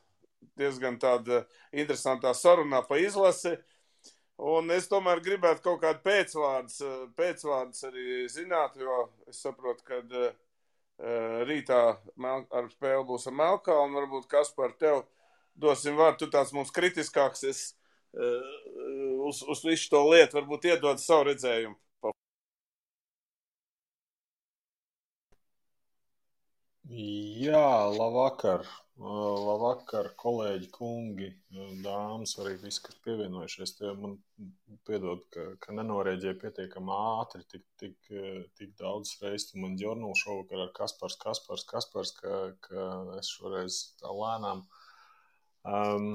[0.59, 3.57] diezgan tāda interesantā sarunā pa izlasi.
[4.43, 6.81] Un es tomēr gribētu kaut kādu pēcvārdus,
[7.17, 10.33] pēcvārdus arī zināt, jo es saprotu, ka uh,
[11.47, 15.05] rītā ar spēli būs ar Melkālu, un varbūt kas par tevi
[15.55, 16.25] dosim vārdu.
[16.25, 17.73] Tu tāds mums kritiskāks esi
[18.13, 21.79] uz, uz visu to lietu, varbūt iedod savu redzējumu.
[26.93, 28.67] Jā, labvakar.
[29.03, 31.31] Labvakar, kolēģi, kungi,
[31.83, 33.73] dāmas, arī visi, kas pievienojušies.
[33.79, 34.19] Tie man
[34.87, 37.97] piedod, ka, ka nenorēģēju pietiekami ātri, tik, tik,
[38.61, 39.57] tik daudz reizes.
[39.57, 42.87] Man ģurnālu šovakar ar Kaspars, Kaspars, Kaspars, ka, ka
[43.17, 44.63] es šoreiz tā lēnām.
[45.65, 46.13] Um,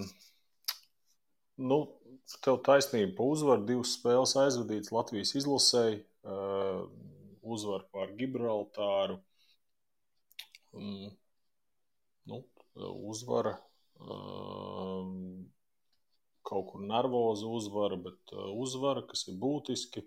[1.57, 1.77] Nu,
[2.45, 6.83] tev taisnība, uzvar divas spēles aizvadīts Latvijas izlasēji, uh,
[7.41, 9.17] uzvar pār Gibraltāru.
[12.27, 12.41] Nu,
[13.09, 15.07] uzvara uh,
[16.47, 20.05] kaut kur nervoza uzvara, bet uh, uzvara, kas ir būtiski.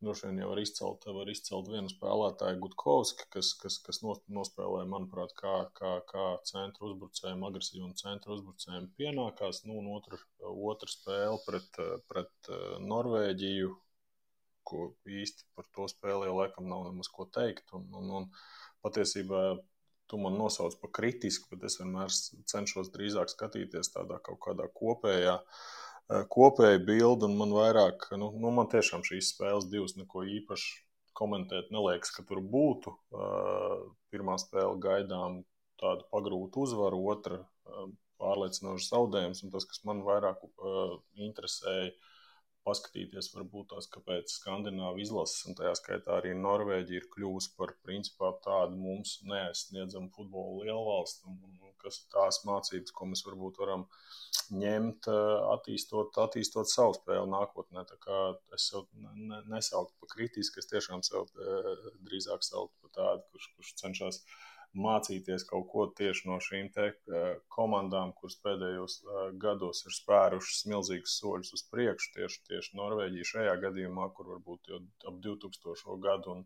[0.00, 5.34] Droši vien jau var izcelt, var izcelt vienu spēlētāju, Gutkovski, kas, kas, kas nospēlēja, manuprāt,
[5.36, 9.60] kā, kā, kā centra uzbrucējiem, agresīvam centra uzbrucējiem pienākās.
[9.68, 10.16] Nu, un otra,
[10.70, 13.74] otra spēle pret, pret eh, Norvēģiju,
[14.70, 14.86] ko
[15.20, 17.68] īsti par to spēli jau laikam nav nemaz ko teikt.
[17.76, 18.30] Un, un, un
[18.86, 19.42] patiesībā
[20.08, 22.08] tu man nosauc par kritisku, bet es vienmēr
[22.54, 25.60] cenšos drīzāk skatīties tādā kaut kādā kopējā uh,
[26.32, 30.70] kopēja bilde, un man vairāk, nu, nu, man tiešām šīs spēles divas neko īpaši
[31.20, 32.94] komentēt neliekas, ka tur būtu.
[34.10, 35.42] Pirmā spēle gaidām
[35.80, 37.40] tādu pagrūtu uzvaru, otra
[38.20, 40.42] pārliecinošu zaudējumus, un tas, kas man vairāk
[41.28, 41.92] interesēja,
[42.70, 48.32] paskatīties, varbūt tās, kāpēc Skandināva izlases, un tajā skaitā arī Norvēģija ir kļuvusi par principā
[48.46, 53.86] tādu mums neaizsniedzamu futbola lielvalstu, un, un kas ir tās mācības, ko mēs varbūt varam
[54.62, 55.08] ņemt,
[55.54, 57.84] attīstot, attīstot savu spēli nākotnē.
[57.88, 58.20] Tā kā
[58.56, 61.30] es jau ne, nesauktu par kritisku, es tiešām sev
[62.06, 64.22] drīzāk sauktu par tādu, kurš, kurš cenšas
[64.78, 66.68] mācīties kaut ko tieši no šīm
[67.54, 69.00] komandām, kuras pēdējos
[69.42, 72.12] gados ir spērušas milzīgus soļus uz priekšu.
[72.16, 75.98] Tieši, tieši Norvēģija šajā gadījumā, kur varbūt jau ap 2000.
[76.04, 76.44] gadu un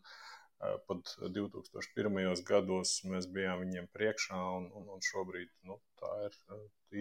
[0.89, 2.45] pat 2001.
[2.49, 6.39] gados mēs bijām viņiem priekšā, un, un, un šobrīd nu, tā ir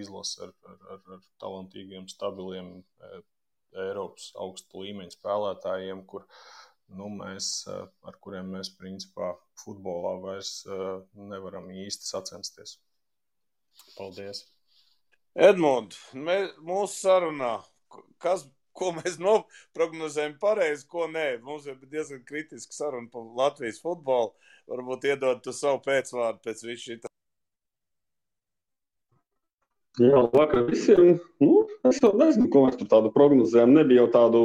[0.03, 2.75] izlase ar, ar, ar, ar talantīgiem, stabiliem
[3.73, 6.27] Eiropas augstu līmeņu spēlētājiem, kur,
[6.91, 10.55] nu, mēs, ar kuriem mēs principā futbolā vairs
[11.13, 12.77] nevaram īsti sacensties.
[13.97, 14.43] Paldies!
[15.33, 17.55] Edmunds, mūsu sarunā,
[18.21, 18.45] kas,
[18.77, 21.39] ko mēs noprognozējam pareizi, ko nē.
[21.45, 24.33] Mums ir diezgan kritiska saruna par Latvijas futbolu.
[24.69, 26.99] Varbūt iedod tu savu pēcvārdu pēc visu šī.
[30.01, 31.19] Jā, vakar visiem.
[31.41, 33.73] Nu, es jau nezinu, ko mēs tur tādu prognozējām.
[33.75, 34.41] Nebija jau tādu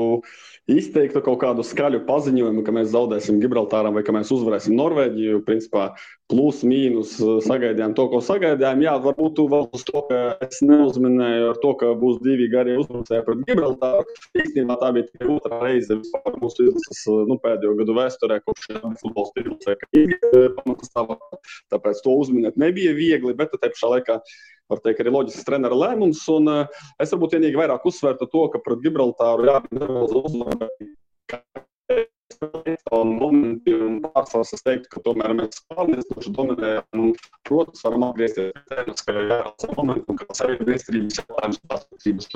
[0.69, 5.43] izteiktu kaut kādu skaļu paziņojumu, ka mēs zaudēsim Gibraltāram vai ka mēs uzvarēsim Norvēģiju.
[5.47, 5.89] Principā
[6.29, 7.15] plus, mīnus
[7.47, 8.83] sagaidījām to, ko sagaidījām.
[8.85, 12.77] Jā, varbūt tu vēl uz to, ka es neuzminēju ar to, ka būs divi garie
[12.83, 14.19] uzbrucēji pret Gibraltāru.
[14.43, 18.69] Īstenībā tā bija tikai otrā reize vispār mūsu izlases nu, pēdējo gadu vēsturē, kopš
[19.01, 19.73] futbols tirgus
[20.59, 21.17] pamatastāvā.
[21.73, 24.21] Tāpēc to uzminēt nebija viegli, bet te pašā laikā
[24.73, 26.23] var teikt, arī loģisks treneru lēmums.
[26.35, 30.91] Un, uh, es varbūt vienīgi vairāk uzsvērtu to, ka pret Gibraltāru jābūt un momenti,
[32.93, 36.85] un pārsvars es teiktu, ka tomēr mēs pārliecinoši dominējam.
[37.01, 37.15] Un,
[37.49, 41.21] protams, varam atgriezties pie tēmas, ka ir jāatcer momenti, un ka tas arī ir viesturības
[41.23, 42.29] jautājums perspektīvas.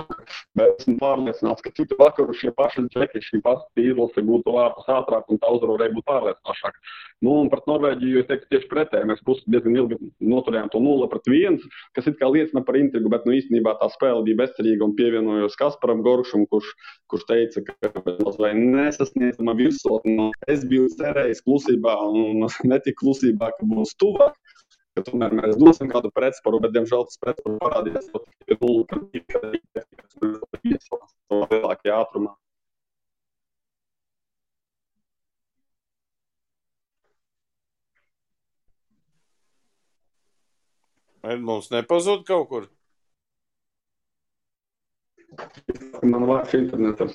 [0.58, 5.28] Bet esmu pārliecināts, ka citu vakaru šie paši džeki, šī pati izlase būtu ārpus ātrāk,
[5.28, 6.96] un tā uzvara varēja būt pārliecinošāka.
[7.22, 9.08] Nu, un pret Norvēģiju es teiktu tieši pretēji.
[9.12, 10.00] Mēs pusi diezgan ilgi
[10.32, 11.60] noturējām to 0 pret 1,
[11.94, 15.54] kas it kā liecina par intrigu, bet nu, īstenībā tā spēle bija bezcerīga un pievienojos
[15.60, 16.72] Kasparam Goršam, kurš,
[17.12, 17.92] kurš teica, ka
[18.40, 19.81] vai nesasniedzama virsotne.
[19.86, 24.36] Nu, es biju cerējis klusībā un netika klusībā, ka būs tuvāk.
[24.92, 29.60] Ka tomēr mēs dosim kādu pretsparu, bet, diemžēl, tas pretsparu parādījās tikai 0 pret 2,
[29.72, 32.34] kad mēs esam lielākajā ātrumā.
[41.22, 42.70] Edmunds nepazūd kaut kur?
[46.02, 47.06] Man vārds internetā.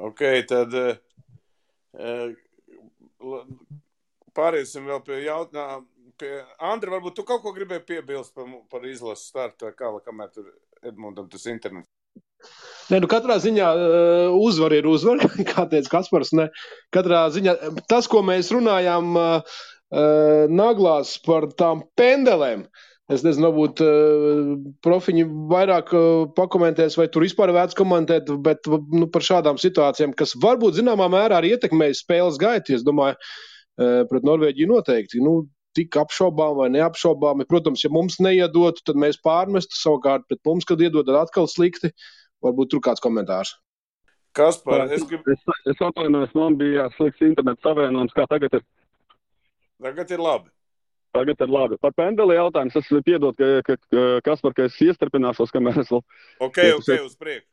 [0.00, 2.32] Ok, tad uh,
[4.36, 5.86] pāriesim vēl pie jautājuma.
[6.20, 10.50] Pie Andra, varbūt tu kaut ko gribēji piebilst par, par izlases startu, kā, kamēr tur
[10.84, 11.88] Edmundam tas internets.
[12.90, 15.20] Nē, nu katrā ziņā uh, uzvar ir uzvar,
[15.50, 16.32] kā teica Kaspars.
[16.36, 16.48] Ne.
[16.94, 17.56] Katrā ziņā
[17.88, 19.56] tas, ko mēs runājām uh,
[19.92, 22.66] uh, naglās par tām pendelēm.
[23.10, 24.50] Es nezinu, varbūt uh,
[24.86, 30.36] profiņi vairāk uh, pakomentēs, vai tur vispār vērts komentēt, bet nu, par šādām situācijām, kas
[30.38, 35.24] varbūt zināmā mērā arī ietekmēja spēles gaitu, es domāju, uh, pret Norvēģiju noteikti.
[35.26, 35.40] Nu,
[35.74, 37.46] tik apšaubām vai neapšaubāmi.
[37.50, 41.92] Protams, ja mums neiedotu, tad mēs pārmestu savukārt pret mums, kad iedod, tad atkal slikti.
[42.44, 43.56] Varbūt tur kāds komentārs.
[44.38, 44.86] Kas par?
[44.94, 45.26] Es, grib...
[45.28, 48.64] es, es atvainojos, man bija slikts internets savienojums, kā tagad ir.
[49.82, 50.52] Tagad ir labi.
[51.16, 51.78] Tagad ir labi.
[51.82, 52.76] Par pendeli jautājums.
[52.78, 53.32] Es piedodu,
[53.66, 56.04] ka, ka, kas par ka es iestrpināšos, kamēr es vēl.
[56.38, 57.48] Ok, ok, uz priekšu.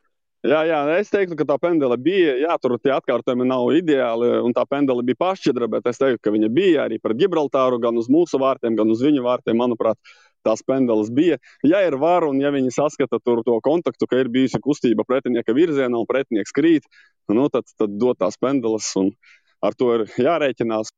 [0.46, 2.36] Jā, jā, es teiktu, ka tā pendele bija.
[2.38, 6.30] Jā, tur tie atkārtojumi nav ideāli, un tā pendele bija pašķidra, bet es teiktu, ka
[6.30, 9.58] viņa bija arī par Gibraltāru, gan uz mūsu vārtiem, gan uz viņu vārtiem.
[9.58, 9.98] Manuprāt,
[10.46, 11.40] tās pendeles bija.
[11.66, 15.56] Ja ir var, un ja viņi saskata tur to kontaktu, ka ir bijusi kustība pretinieka
[15.56, 16.86] virzienā un pretinieks krīt,
[17.34, 19.10] nu, tad, tad dot tās pendeles, un
[19.58, 20.94] ar to ir jārēķinās.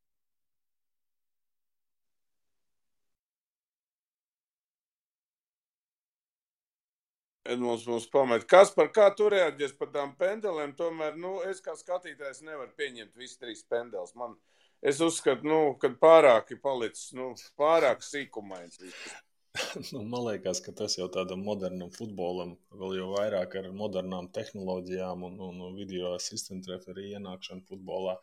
[7.51, 8.45] Edmunds mums pamet.
[8.51, 10.77] Kas par kā tu reaģēs par tām pendelēm?
[10.79, 14.15] Tomēr, nu, es kā skatītājs nevaru pieņemt visas trīs pendeles.
[14.19, 14.37] Man,
[14.83, 18.79] es uzskatu, nu, ka pārāk ir palicis, nu, pārāk sīkumains.
[19.93, 25.27] nu, man liekas, ka tas jau tādam modernam futbolam, vēl jau vairāk ar modernām tehnoloģijām
[25.27, 28.17] un, un, video asistentu referiju ienākšanu futbolā.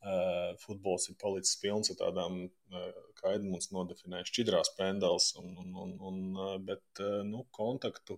[0.00, 2.38] Uh, futbols ir palicis pilns ar tādām,
[2.72, 6.22] uh, kā Edmunds nodefinēja, šķidrās pendeles, un, un, un, un,
[6.64, 8.16] bet uh, nu, kontaktu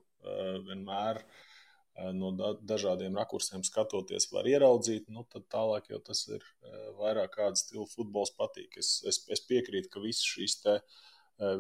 [0.69, 5.11] vienmēr uh, no da dažādiem rakursiem skatoties, var ieraudzīt.
[5.13, 8.79] Nu, tad tālāk jau tas ir uh, vairāk kāda stila futbols patīk.
[8.81, 10.79] Es, es, es piekrītu, ka visi šīs te,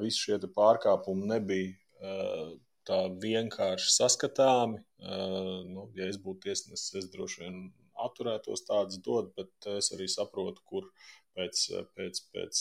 [0.01, 1.73] visi šie te pārkāpumi nebija.
[2.87, 4.81] Tā vienkārši saskatāmi.
[5.71, 7.61] Nu, ja es būtu tiesnesis, es droši vien
[8.03, 10.89] atturētos tādas dot, bet es arī saprotu, kur
[11.37, 11.61] pēc,
[11.97, 12.61] pēc, pēc,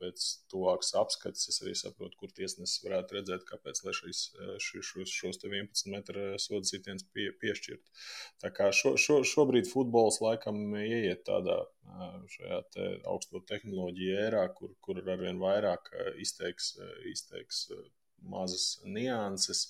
[0.00, 4.22] pēc tuvākas apskates es arī saprotu, kur tiesnesis varētu redzēt, kāpēc šīs,
[4.62, 8.04] šos, šos 11 metru sodu sitienus pie, piešķirt.
[8.44, 11.60] Tā kā šo, šo, šobrīd futbols laikam ieiet tādā
[12.36, 15.90] šajā te augsto tehnoloģiju ērā, kur, kur arvien vairāk
[16.22, 16.74] izteiks,
[17.10, 17.66] izteiks
[18.24, 19.66] mazas nianses.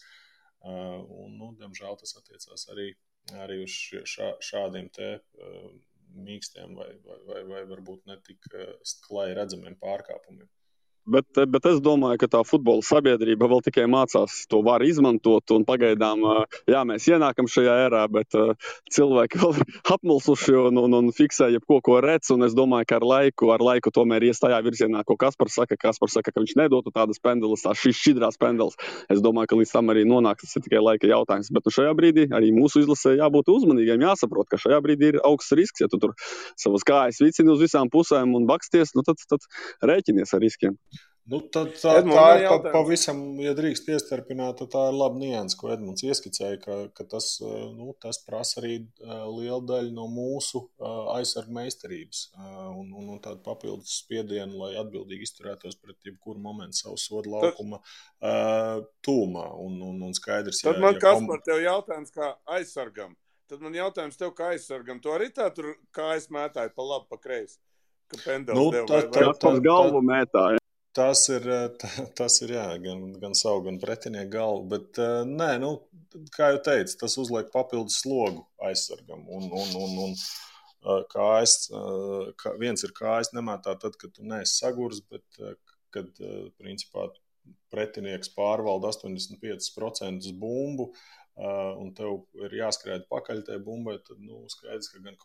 [0.65, 2.93] Un, nu, diemžēl tas attiecās arī
[3.33, 3.75] arī uz
[4.09, 5.69] šā, šādiem te uh,
[6.15, 8.75] mīkstiem vai, vai, vai, vai varbūt netik uh,
[9.07, 10.49] klāji redzamiem pārkāpumiem.
[11.05, 15.53] Bet, bet es domāju, ka tā futbola sabiedrība vēl tikai mācās to var izmantot.
[15.69, 16.23] Pagaidām,
[16.71, 18.33] jā, mēs ienākam šajā erā, bet
[18.97, 22.33] cilvēki vēl ir apmulsuši un, un, un fiksē jebko, ko redz.
[22.49, 25.77] Es domāju, ka ar laiku, ar laiku tomēr ies tajā virzienā, ko Kaspars saka.
[25.77, 28.81] Kaspars saka, ka viņš nedotu tādas pendulas, tās šīs šķidrās pendulas.
[29.13, 30.49] Es domāju, ka līdz tam arī nonāks.
[30.49, 31.53] Tas ir tikai laika jautājums.
[31.53, 35.53] Bet nu, šajā brīdī arī mūsu izlasē jābūt uzmanīgiem, jāsaprot, ka šajā brīdī ir augsts
[35.61, 35.85] risks.
[35.85, 36.17] Ja tu tur
[36.57, 39.45] savas kājas vicini uz visām pusēm un baksties, nu, tad, tad
[39.85, 40.81] rēķinies ar riskiem.
[41.25, 42.73] Nu, tad, tā, Edmund, tā ir pa, jautājums.
[42.75, 47.29] pavisam, ja drīkst iestarpināt, tad tā ir laba nianses, ko Edmunds ieskicēja, ka, ka tas,
[47.41, 53.09] eh, nu, tas prasa arī eh, lielu daļu no mūsu eh, aizsargu meistarības un, un,
[53.15, 59.45] un tādu papildus spiedienu, lai atbildīgi izturētos pret jebkuru momentu savu sodu laukuma uh, tūmā.
[59.65, 63.15] Un, un, un skaidrs, Tad ja, man ja kas par tevi jautājums kā aizsargam?
[63.49, 65.01] Tad man jautājums tev kā aizsargam.
[65.01, 67.57] Tu arī tā tur kājas mētāji pa labi, pa kreisi.
[68.57, 70.13] Nu, tev tā- vai- tā- vai- tā- galvu mētāja.
[70.13, 70.64] Tas ir, eh, tā-
[72.19, 74.65] tas ir jā, gan, gan savu, gan pretinieku galvu.
[74.75, 75.75] Bet, eh, nē, nu,
[76.37, 79.27] kā jau teicu, tas uzliek papildus slogu aizsargam.
[79.27, 84.27] Un, un, un, un, eh, kājas, eh, kā, viens ir kājas nemētā tad, kad tu
[84.31, 85.59] neesi sagurs, bet eh,
[85.95, 87.11] kad eh, principā
[87.75, 90.93] pretinieks pārvalda 85% bumbu.
[90.95, 95.17] Uh, un tev ir jāskrien pakaļ tajā bumbai, tad nu, skaidrs, ka gan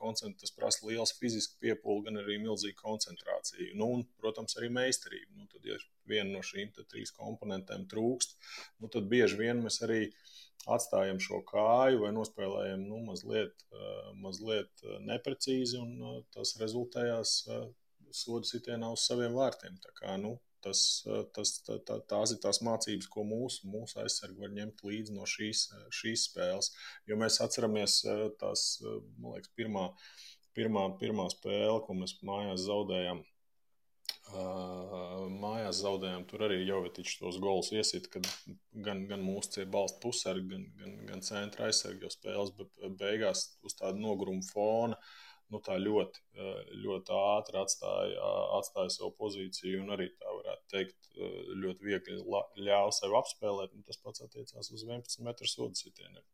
[0.41, 3.75] tas prasa liels fizisks piepūli, gan arī milzīgu koncentrāciju.
[3.77, 5.37] Nu, un, protams, arī meistarību.
[5.37, 5.77] Nu, tad, ja
[6.09, 8.37] viena no šīm trīs komponentēm trūkst,
[8.81, 10.07] nu, tad bieži vien mēs arī
[10.69, 13.61] atstājam šo kāju vai nospēlējam nu, mazliet,
[14.19, 17.37] mazliet neprecīzi, un tas rezultējās
[18.09, 19.77] sodu sitienā uz saviem vārtiem.
[19.83, 23.99] Tā kā, nu, tas, uh, tas, tā, tā, tās ir tās mācības, ko mūsu, mūsu
[24.03, 26.71] aizsargi var ņemt līdzi no šīs, uh, šīs spēles.
[27.09, 29.89] Jo mēs atceramies uh, tās, uh, man liekas, pirmā,
[30.57, 33.25] pirmā, pirmā spēle, ko mēs mājās zaudējām.
[34.29, 38.27] Uh, mājās zaudējām, tur arī jau Vitičs tos golus iesit, kad
[38.85, 43.47] gan, gan mūsu cie balsta pusargi, gan, gan, gan centra aizsargi jau spēles, bet beigās
[43.65, 44.99] uz tādu nogurumu fona,
[45.53, 50.99] nu tā ļoti, uh, ļoti ātri atstāja, atstāja savu pozīciju un arī tā varētu teikt,
[51.17, 52.19] uh, ļoti viegli
[52.67, 56.25] ļāva sev apspēlēt, un tas pats attiecās uz 11 metru sodu sitieniem.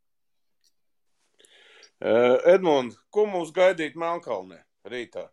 [1.96, 4.58] Eh, Edmund, ko mums gaidīt Melnkalnē
[4.92, 5.30] rītā?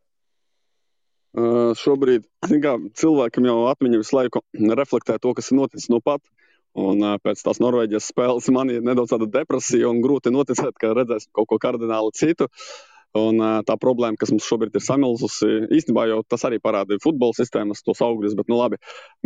[1.34, 2.27] Uh, šobrīd
[2.63, 4.43] kā, cilvēkam jau atmiņa visu laiku
[4.77, 6.21] reflektē to, kas ir noticis nu pat.
[6.77, 10.93] Un, uh, pēc tās Norvēģijas spēles man ir nedaudz tāda depresija un grūti noticēt, ka
[10.95, 12.47] redzēsim kaut ko kardināli citu.
[13.14, 15.47] Un, uh, tā problēma, kas mums šobrīd ir samilzusi,
[15.78, 18.34] īstenībā jau tas arī parādīja futbola sistēmas, tos augļus.
[18.39, 18.80] Bet, nu, labi,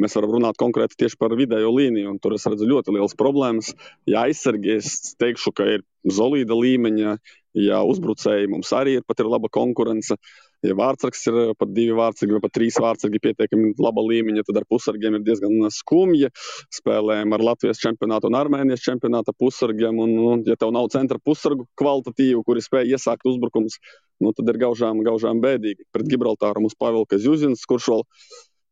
[0.03, 2.11] mēs varam runāt konkrēti tieši par vidējo līniju.
[2.11, 3.71] un Tur es redzu ļoti lielas problēmas.
[4.09, 7.15] Ja aizsargi, es teikšu, ka ir solīda līmeņa,
[7.63, 10.19] ja uzbrucēji mums arī ir pat ir laba konkurence.
[10.65, 14.57] Ja vārdsargs ir eh, pat divi vārdsargi vai pat trīs vārdsargi pietiekami laba līmeņa, tad
[14.61, 16.31] ar pusargiem ir diezgan skumji.
[16.73, 20.01] Spēlējam ar Latvijas čempionātu un Armēnijas čempionāta pusargiem.
[20.01, 23.77] Un, un, ja tev nav centra pusargu kvalitatīvu, kuri spēj iesākt uzbrukums,
[24.23, 25.85] nu, tad ir gaužām, gaužām bēdīgi.
[25.93, 28.07] Pret Gibraltāru mums pavilka Zuzins, kurš vēl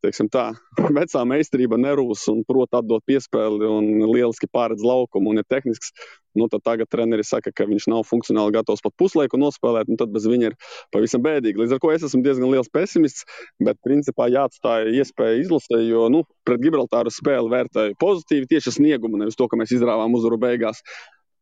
[0.04, 0.50] teiksim tā,
[0.98, 5.92] vecā meistarība nerūs un prot atdot piespēli un lieliski pārredz laukumu un ir tehnisks.
[6.36, 10.10] Nu, tad tagad treneris saka, ka viņš nav funkcionāli gatavs pat puslaiku nospēlēt, un tad
[10.12, 10.56] bez viņa ir
[10.92, 11.62] pavisam bēdīgi.
[11.62, 13.24] Līdz ar to es esmu diezgan liels pesimists,
[13.64, 19.40] bet principā jāatstāja iespēja izlasē, jo nu, pret Gibraltāru spēli vērtēju pozitīvi tieši sniegumu, nevis
[19.40, 20.84] to, ka mēs izrāvām uzvaru beigās.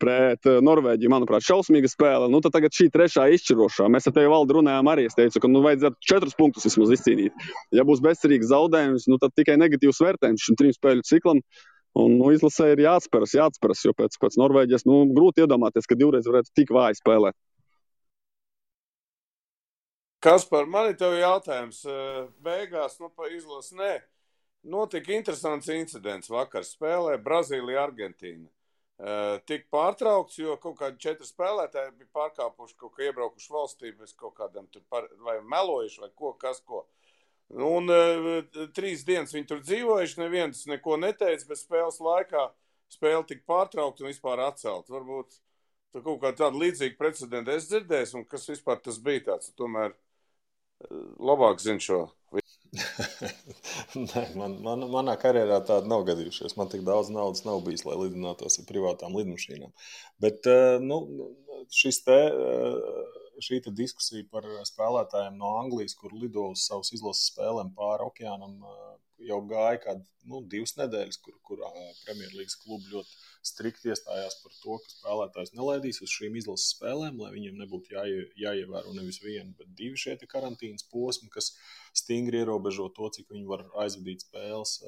[0.05, 2.29] Pret eh, Norvēģiju, manuprāt, šausmīga spēle.
[2.33, 3.89] Nu, tagad šī trešā izšķirošā.
[3.93, 5.07] Mēs ar tevi valdi runājām arī.
[5.09, 7.47] Es teicu, ka nu, vajadzētu četrus punktus vismaz izcīnīt.
[7.75, 11.41] Ja būs bezcerīgs zaudējums, nu, tad tikai negatīvs vērtējums šim trim spēļu ciklam.
[11.95, 16.27] Un nu, izlasē ir jāatceras, jāatceras, jo pēc, pēc Norvēģijas nu, grūti iedomāties, ka divreiz
[16.27, 17.39] varētu tik vāji spēlēt.
[20.25, 21.85] Kas par mani tev jautājums?
[21.87, 23.95] Eh, Beigās, nu, pa izlasi, nē.
[24.75, 27.85] Notika interesants incidents vakar spēlē Brazīlija,
[29.05, 29.35] Argentīna.
[29.35, 34.15] Uh, tik pārtraukts, jo kaut kādi četri spēlētāji bija pārkāpuši kaut kā iebraukuši valstī bez
[34.17, 36.87] kaut kādiem tur par, vai melojuši vai ko, kas ko.
[37.53, 42.47] Nu, Un uh, trīs dienas viņi tur dzīvojuši, neviens neko neteica, bet spēles laikā
[42.89, 44.89] spēle tika pārtraukta un vispār atcelt.
[44.89, 45.37] Varbūt
[45.93, 49.93] tur kaut kā tāda līdzīga precedenta es dzirdēju, un kas vispār tas bija tāds, tomēr
[49.93, 52.01] uh, labāk zinu šo.
[54.09, 56.57] Nē, man, man, manā karjerā tāda nav gadījušies.
[56.59, 59.73] Man tik daudz naudas nav bijis, lai lidinātos ar privātām lidmašīnām.
[60.23, 61.01] Bet eh, nu,
[62.09, 63.13] te, eh,
[63.47, 68.59] šī te diskusija par spēlētājiem no Anglijas, kur lido uz savas izlases spēlēm pāri okeānam,
[68.71, 68.91] eh,
[69.31, 71.63] jau gāja kādi nu, divas nedēļas, kur, kur
[72.05, 77.33] Premjerlīgas klubi ļoti strikti iestājās par to, ka spēlētājs nelaidīs uz šīm izlases spēlēm, lai
[77.35, 81.53] viņiem nebūtu jāie, jāievēro nevis viena, bet divi šie karantīnas posmi, kas
[81.97, 84.79] stingri ierobežo to, cik viņi var aizvadīt spēles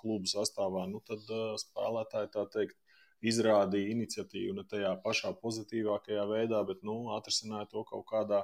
[0.00, 0.88] klubu sastāvā.
[0.90, 1.22] Nu, tad
[1.62, 2.80] spēlētāji tā teikt
[3.24, 8.42] izrādīja iniciatīvu ne tajā pašā pozitīvākajā veidā, bet nu, atrisināja to kaut kādā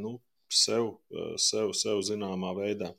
[0.00, 0.18] nu,
[0.52, 0.96] sev,
[1.40, 2.92] sev, sev zināmā veidā.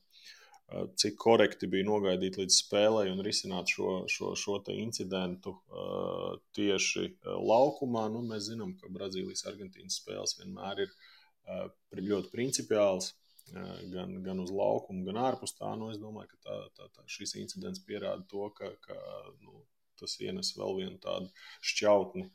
[0.70, 5.56] Cik korekti bija nogaidīt līdz spēlei un risināt šo, šo, šo incidentu
[6.58, 8.06] tieši laukumā.
[8.14, 10.94] Nu, mēs zinām, ka Brazīlijas-Argentīnas spēles vienmēr ir
[12.12, 13.16] ļoti principiāls.
[13.90, 15.72] Gan, gan uz laukuma, gan ārpus tā.
[15.80, 18.98] Nu, es domāju, ka tā, tā, tā, šis incidents pierāda to, ka, ka
[19.42, 19.64] nu,
[19.98, 21.32] tas ienes vēl vienu tādu
[21.72, 22.28] šķautni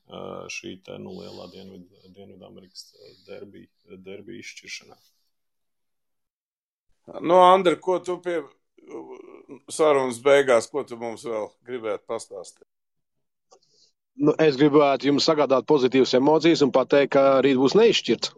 [0.57, 2.89] šī te, nu, lielā Dienvidu, Dienvidamerikas
[3.29, 4.99] derbija derbi izšķiršanā.
[7.21, 8.39] Nu, Andri, ko tu pie
[9.69, 12.65] sarunas beigās, ko tu mums vēl gribētu pastāstīt?
[14.15, 18.33] Nu, es gribētu jums sagādāt pozitīvas emocijas un pateikt, ka rīt būs neizšķirts.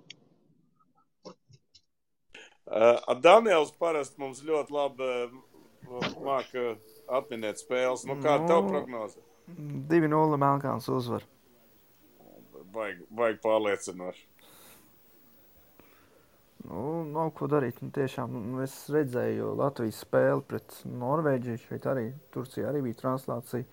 [2.67, 6.73] Uh, Daniels parasti mums ļoti labi uh, māca
[7.21, 8.03] atminēt spēles.
[8.09, 9.21] Nu, kāda ir tava prognoze?
[9.93, 11.23] 2-0 Melkāns uzvar.
[12.75, 14.27] Vajag, vajag pārliecinoši.
[16.67, 17.79] Nu, nav ko darīt.
[17.85, 21.63] Nu, tiešām nu, es redzēju Latvijas spēli pret Norvēģiju.
[21.63, 23.67] Šeit arī Turcija arī bija translācija.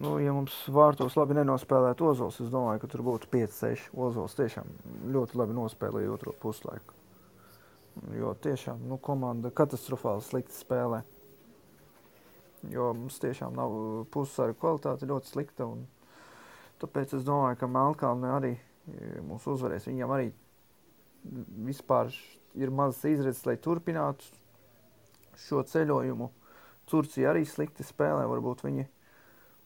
[0.00, 3.90] Nu, ja mums vārtos labi nenospēlētu Ozols, es domāju, ka tur būtu 5-6.
[3.92, 4.70] Ozols tiešām
[5.12, 6.96] ļoti labi nospēlēja otro puslaiku.
[8.16, 11.02] Jo tiešām nu, komanda katastrofāli slikti spēlē.
[12.72, 13.74] Jo mums tiešām nav
[14.14, 15.68] pussara kvalitāte ļoti slikta.
[16.80, 18.54] Tāpēc es domāju, ka Melnkalne arī
[19.28, 19.90] mūs uzvarēs.
[19.90, 20.32] Viņam arī
[21.66, 22.12] vispār
[22.58, 24.26] ir mazas izredzes, lai turpinātu
[25.46, 26.30] šo ceļojumu.
[26.90, 28.26] Turcija arī slikti spēlē.
[28.28, 28.86] Varbūt viņi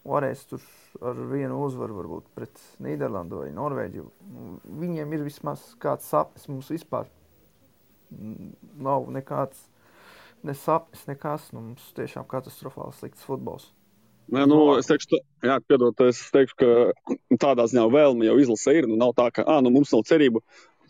[0.07, 0.63] varēs tur
[1.03, 4.11] ar vienu uzvaru, varbūt pret Nīderlandu vai Norvēģiju.
[4.83, 6.47] Viņiem ir vismaz kāds sapnis.
[6.51, 7.11] Mums vispār
[8.11, 9.67] nav nekāds
[10.47, 11.51] ne sapnis, nekas.
[11.55, 13.73] Nu, mums tiešām katastrofāli slikts futbols.
[14.35, 16.71] Nē, nu, es teikšu, jā, piedod, es teikšu, ka
[17.45, 18.89] tādā ziņā vēlme jau izlase ir.
[18.91, 20.43] Nu, nav tā, ka à, nu, mums nav cerību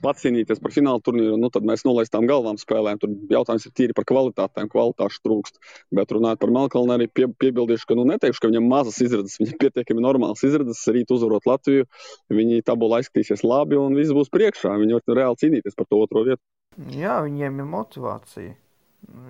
[0.03, 3.01] pats cīnīties par fināla turnīru, nu, tad mēs nolaistām galvām spēlēm.
[3.03, 5.61] Tur jautājums ir tīri par kvalitātēm, kvalitāšu trūkst.
[5.97, 9.61] Bet runājot par Melkalnu, arī pie, piebildīšu, ka nu, neteikšu, ka viņam mazas izredzes, viņam
[9.65, 10.85] pietiekami normālas izredzes.
[10.97, 11.89] Rīt uzvarot Latviju,
[12.33, 14.77] viņi tabulā izskatīsies labi un viss būs priekšā.
[14.83, 16.43] Viņi var reāli cīnīties par to otro vietu.
[16.93, 18.57] Jā, viņiem ir motivācija.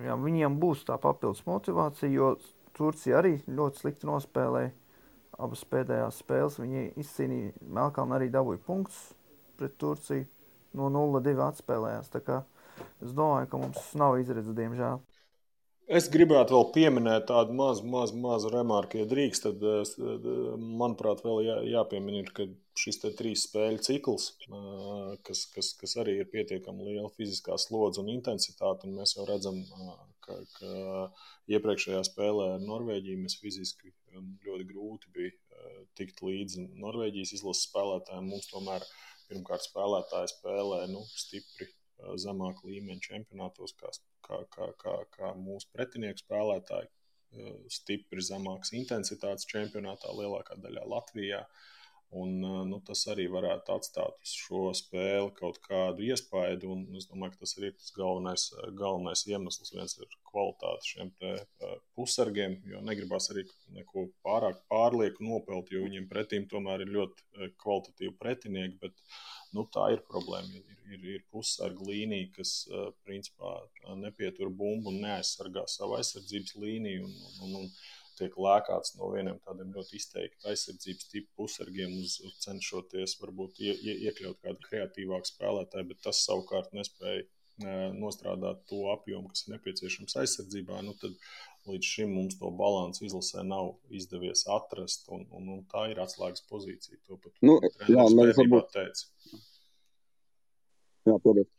[0.03, 2.33] Jā, viņiem būs tā papildus motivācija, jo
[2.77, 4.73] Turcija arī ļoti slikti nospēlēja
[5.37, 6.57] abas pēdējās spēles.
[6.61, 8.99] Viņi izcīnīja, Melkalna arī dabūja punktus
[9.57, 10.25] pret Turciju.
[10.75, 12.11] No 0-2 atspēlējās.
[12.17, 14.99] Es domāju, ka mums nav izredzes, diemžēl.
[15.87, 19.45] Es gribētu vēl pieminēt tādu mazu, mazu, mazu remarku, ja drīkst.
[19.47, 19.93] Tad,
[20.59, 22.47] manuprāt, vēl jā, jāpiemina, ir, ka
[22.77, 24.25] šis trīs spēļu cikls,
[25.23, 29.63] kas, kas, kas arī ir pietiekami liela fiziskā slodze un intensitāte, un mēs jau redzam,
[30.27, 31.07] ka, ka
[31.55, 33.95] iepriekšējā spēlē ar Norvēģiju mēs fiziski
[34.43, 35.31] ļoti grūti bija
[35.97, 38.27] tikt līdzi Norvēģijas izlases spēlētājiem.
[38.33, 38.83] Mums tomēr
[39.29, 41.67] pirmkārt spēlētāji spēlē nu, stipri
[42.21, 43.91] zemāk līmeņa čempionātos, kā,
[44.27, 46.91] kā, kā, kā, kā mūsu pretinieku spēlētāji,
[47.73, 51.41] stipri zemākas intensitātes čempionātā lielākā daļā Latvijā.
[52.15, 56.77] Un, nu, tas arī varētu atstāt uz šo spēli kaut kādu iespaidu.
[56.95, 58.45] Es domāju, ka tas ir tas galvenais,
[58.79, 59.73] galvenais iemesls.
[59.75, 61.11] Viens ir kvalitāte šiem
[61.97, 63.43] pusargiem, jo negribas arī
[63.75, 68.79] neko pārāk pārlieku nopelt, jo viņiem pretīm tomēr ir ļoti kvalitatīvi pretinieki.
[68.85, 68.95] Bet,
[69.57, 70.63] nu, tā ir problēma.
[70.63, 72.55] Ir, ir, ir pussarga līnija, kas
[73.03, 73.57] principā
[73.99, 77.03] nepietur bumbu un neaizsargā savu aizsardzības līniju.
[77.03, 77.71] Un, un, un,
[78.19, 83.97] tiek lēkāts no vieniem tādiem ļoti izteikti aizsardzības tipu pusargiem, uz, cenšoties varbūt ie, ie,
[84.09, 87.25] iekļaut kādu kreatīvāku spēlētāju, bet tas savukārt nespēja
[87.97, 90.81] nostrādāt to apjomu, kas ir nepieciešams aizsardzībā.
[90.85, 91.15] Nu, tad
[91.67, 96.45] līdz šim mums to balansu izlasē nav izdevies atrast, un, un, un tā ir atslēgas
[96.51, 97.01] pozīcija.
[97.07, 97.57] To pat nu,
[97.89, 99.09] jā, mēs varbūt teicu.
[101.07, 101.49] Jā, paldies.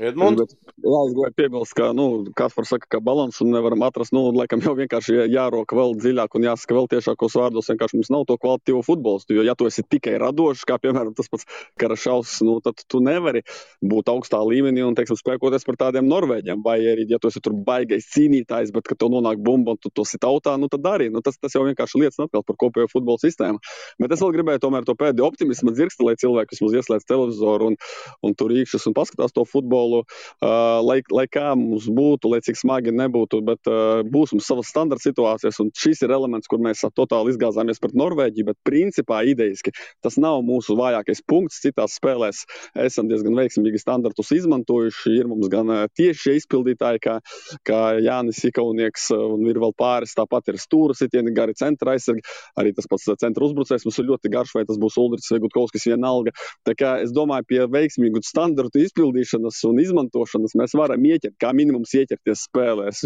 [0.00, 0.40] Edmunds?
[0.40, 4.14] Bet, jā, es gribēju piebilst, ka, nu, Kaspars saka, ka balansu nevaram atrast.
[4.16, 7.68] Nu, laikam jau vienkārši jāroka vēl dziļāk un jāsaka vēl tiešākos vārdos.
[7.68, 9.36] Vienkārši mums nav to kvalitīvo futbolistu.
[9.36, 11.44] Jo, ja tu esi tikai radošs, kā piemēram tas pats
[11.80, 13.42] Karašaus, nu, tad tu nevari
[13.84, 16.64] būt augstā līmenī un, teiksim, spēkoties par tādiem Norvēģiem.
[16.64, 19.92] Vai arī, ja tu esi tur baigais cīnītājs, bet, kad tev nonāk bumba un tu
[19.92, 21.10] to sit tautā, nu, tad arī.
[21.12, 23.60] Nu, tas, tas jau vienkārši liecina atkal par kopējo futbola sistēmu.
[24.00, 27.80] Bet es vēl gribēju tomēr to pēdējo optimismu dzirksti, lai cilvēki vismaz ieslēdz televizoru un,
[28.24, 30.04] un tur īkšķas un paskatās to futbolu futbolu,
[30.42, 34.70] uh, lai, lai kā mums būtu, lai cik smagi nebūtu, bet uh, būs mums savas
[34.70, 39.72] standarta situācijas, un šis ir elements, kur mēs totāli izgāzāmies pret Norvēģiju, bet principā idejiski
[40.02, 41.60] tas nav mūsu vājākais punkts.
[41.62, 42.44] Citās spēlēs
[42.78, 45.16] esam diezgan veiksmīgi standartus izmantojuši.
[45.18, 47.18] Ir mums gan tieši izpildītāji, kā,
[47.66, 52.24] kā Jānis Ikaunieks, un ir vēl pāris, tāpat ir stūra sitieni, gari centra aizsargi,
[52.58, 55.86] arī tas pats centra uzbrucējs mums ir ļoti garš, vai tas būs Ulrichs vai Gutkovskis
[55.92, 56.34] vienalga.
[56.66, 61.94] Tā kā es domāju, pie veiksmīgu standartu izpildīšanas un izmantošanas mēs varam ieķert, kā minimums
[61.98, 63.02] ieķerties spēlēs.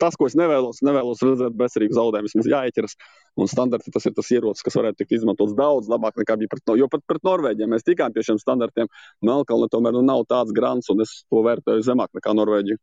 [0.00, 2.96] Tas, ko es nevēlos, nevēlos redzēt bezcerīgu zaudējumu, vismaz jāieķeras.
[3.38, 6.64] Un standarti tas ir tas ierocis, kas varētu tikt izmantots daudz labāk nekā bija pret,
[6.70, 7.70] no, jo pat pret Norvēģiem.
[7.74, 8.90] Mēs tikām pie šiem standartiem.
[9.24, 12.80] Melkalne tomēr nu, nav tāds grants, un es to vērtēju zemāk nekā Norvēģija.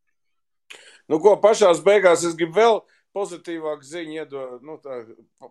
[1.12, 2.80] Nu, ko pašās beigās es gribu vēl
[3.16, 5.04] pozitīvāku ziņu iedot, nu, tā,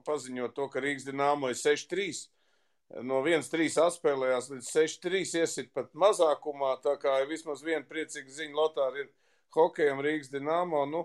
[0.07, 2.27] paziņot to, ka Rīgas dīnāmo ir 6-3.
[3.03, 6.77] No 1-3 atspēlējās līdz 6-3 iesit pat mazākumā.
[6.85, 9.09] Tā kā vismaz viena priecīga ziņa Lotāra ir
[9.57, 10.85] hokejam Rīgas dīnāmo.
[10.87, 11.01] Nu,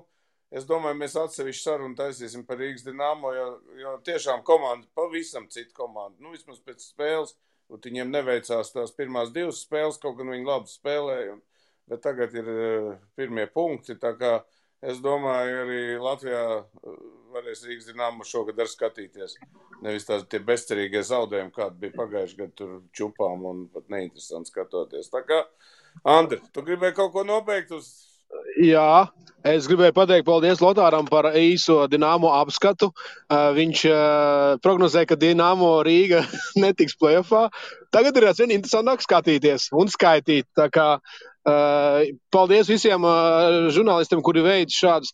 [0.53, 3.47] es domāju, mēs atsevišķi sarunu taisīsim par Rīgas dīnāmo, jo,
[3.81, 6.19] jo tiešām komanda pavisam cita komanda.
[6.21, 7.33] Nu, vismaz pēc spēles,
[7.69, 11.39] un viņiem neveicās tās pirmās divas spēles, kaut gan viņi labi spēlēja.
[11.39, 11.43] Un,
[11.89, 12.49] bet tagad ir
[13.17, 13.97] pirmie punkti.
[13.97, 14.35] Tā kā
[14.81, 16.43] es domāju, arī Latvijā
[17.33, 19.37] varēs Rīgas dīnāmu šogad arī skatīties.
[19.85, 25.11] Nevis tās tie bezcerīgie zaudējumi, kādi bija pagājuši gadu tur čupām un pat neinteresanti skatoties.
[25.13, 25.43] Tā kā,
[26.07, 27.91] Andri, tu gribēji kaut ko nobeigt uz
[28.59, 29.07] Jā,
[29.47, 32.91] es gribēju pateikt paldies Lotāram par īso dīnāmo apskatu.
[33.29, 33.83] Viņš
[34.65, 36.21] prognozēja, ka dīnāmo Rīga
[36.63, 37.47] netiks plēfā.
[37.95, 40.49] Tagad ir vien interesantāk skatīties un skaitīt.
[40.59, 40.89] Tā kā
[42.33, 45.13] paldies visiem uh, žurnālistiem, kuri veic šādus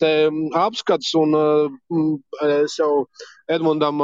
[0.60, 1.14] apskatus.
[1.20, 2.14] Un, uh,
[2.62, 3.08] es jau
[3.52, 4.00] Edmundam,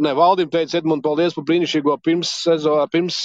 [0.00, 2.30] ne Valdim teicu, Edmund, paldies par brīnišķīgo pirms,
[2.94, 3.18] pirms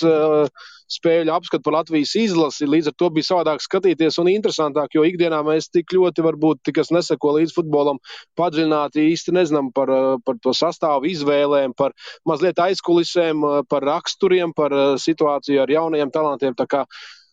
[0.92, 2.68] spēļu apskatu par Latvijas izlasi.
[2.68, 6.92] Līdz ar to bija savādāk skatīties un interesantāk, jo ikdienā mēs tik ļoti, varbūt, kas
[6.96, 8.00] neseko līdz futbolam,
[8.40, 9.92] padziļināti īsti nezinām par,
[10.26, 11.96] par to sastāvu izvēlēm, par
[12.28, 16.56] mazliet aizkulisēm, par raksturiem, par situāciju ar jaunajiem talantiem.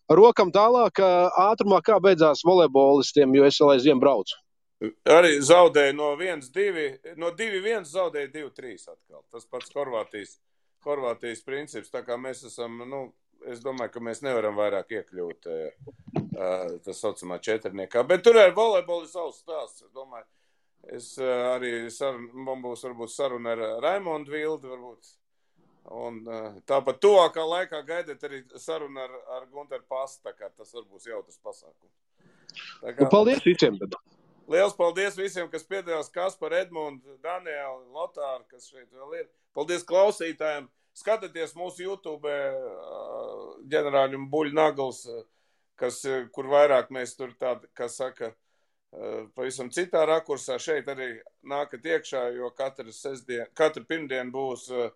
[0.04, 1.00] Tā rokam tālāk,
[1.40, 4.36] ātrumā, kā beidzās volejbolistiem, jo es vēl aizvien braucu.
[5.08, 9.22] Arī zaudēja no 1-2, no 2-1 zaudēja 2-3 atkal.
[9.32, 10.36] Tas pats Horvātijas,
[10.84, 11.92] Horvātijas princips.
[11.94, 13.06] Tā kā mēs esam, nu,
[13.48, 15.90] es domāju, ka mēs nevaram vairāk iekļūt uh,
[16.84, 18.04] tas saucamā četrniekā.
[18.08, 18.52] Bet tur ir
[19.08, 19.86] savs stāsts.
[19.86, 20.28] Es domāju,
[20.92, 25.14] es uh, arī, sarun, man būs varbūt saruna ar Raimondu Vildu, varbūt
[25.92, 26.22] Un,
[26.64, 30.32] tāpat tuvākā laikā gaidiet arī sarunu ar, ar Gunteru Pastu.
[30.32, 31.92] Tas var būt jautrs pasākums.
[32.80, 33.76] Kā, nu, paldies visiem!
[34.48, 39.28] Liels paldies visiem, kas piedalījās Kaspar, Edmunds, Daniela, Lotāra, kas šeit vēl ir.
[39.56, 40.70] Paldies klausītājiem!
[40.94, 42.32] Skatieties mūsu YouTube
[43.72, 45.00] ģenerāļu buļļu nagls,
[45.80, 46.00] kas,
[46.32, 48.30] kur vairāk mēs tur tādi, kas saka,
[49.34, 50.60] pavisam citā rakursā.
[50.62, 51.16] Šeit arī
[51.50, 54.92] nākat iekšā, jo katru, sestdien, katru pirmdienu būs uh,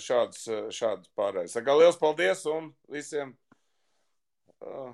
[0.00, 1.56] šāds, šāds pārējais.
[1.56, 3.32] Saka, liels paldies un visiem
[4.62, 4.92] uh,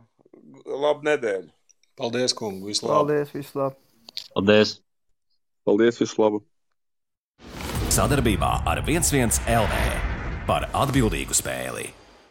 [0.65, 1.51] labu nedēļu.
[1.99, 2.71] Paldies, kungu.
[2.71, 3.11] Visu labu.
[3.13, 3.77] Paldies, visu labu.
[4.33, 4.77] Paldies.
[5.69, 6.43] Paldies, visu labu.
[7.93, 9.83] Sadarbībā ar 11 LV
[10.49, 11.91] par atbildīgu spēli.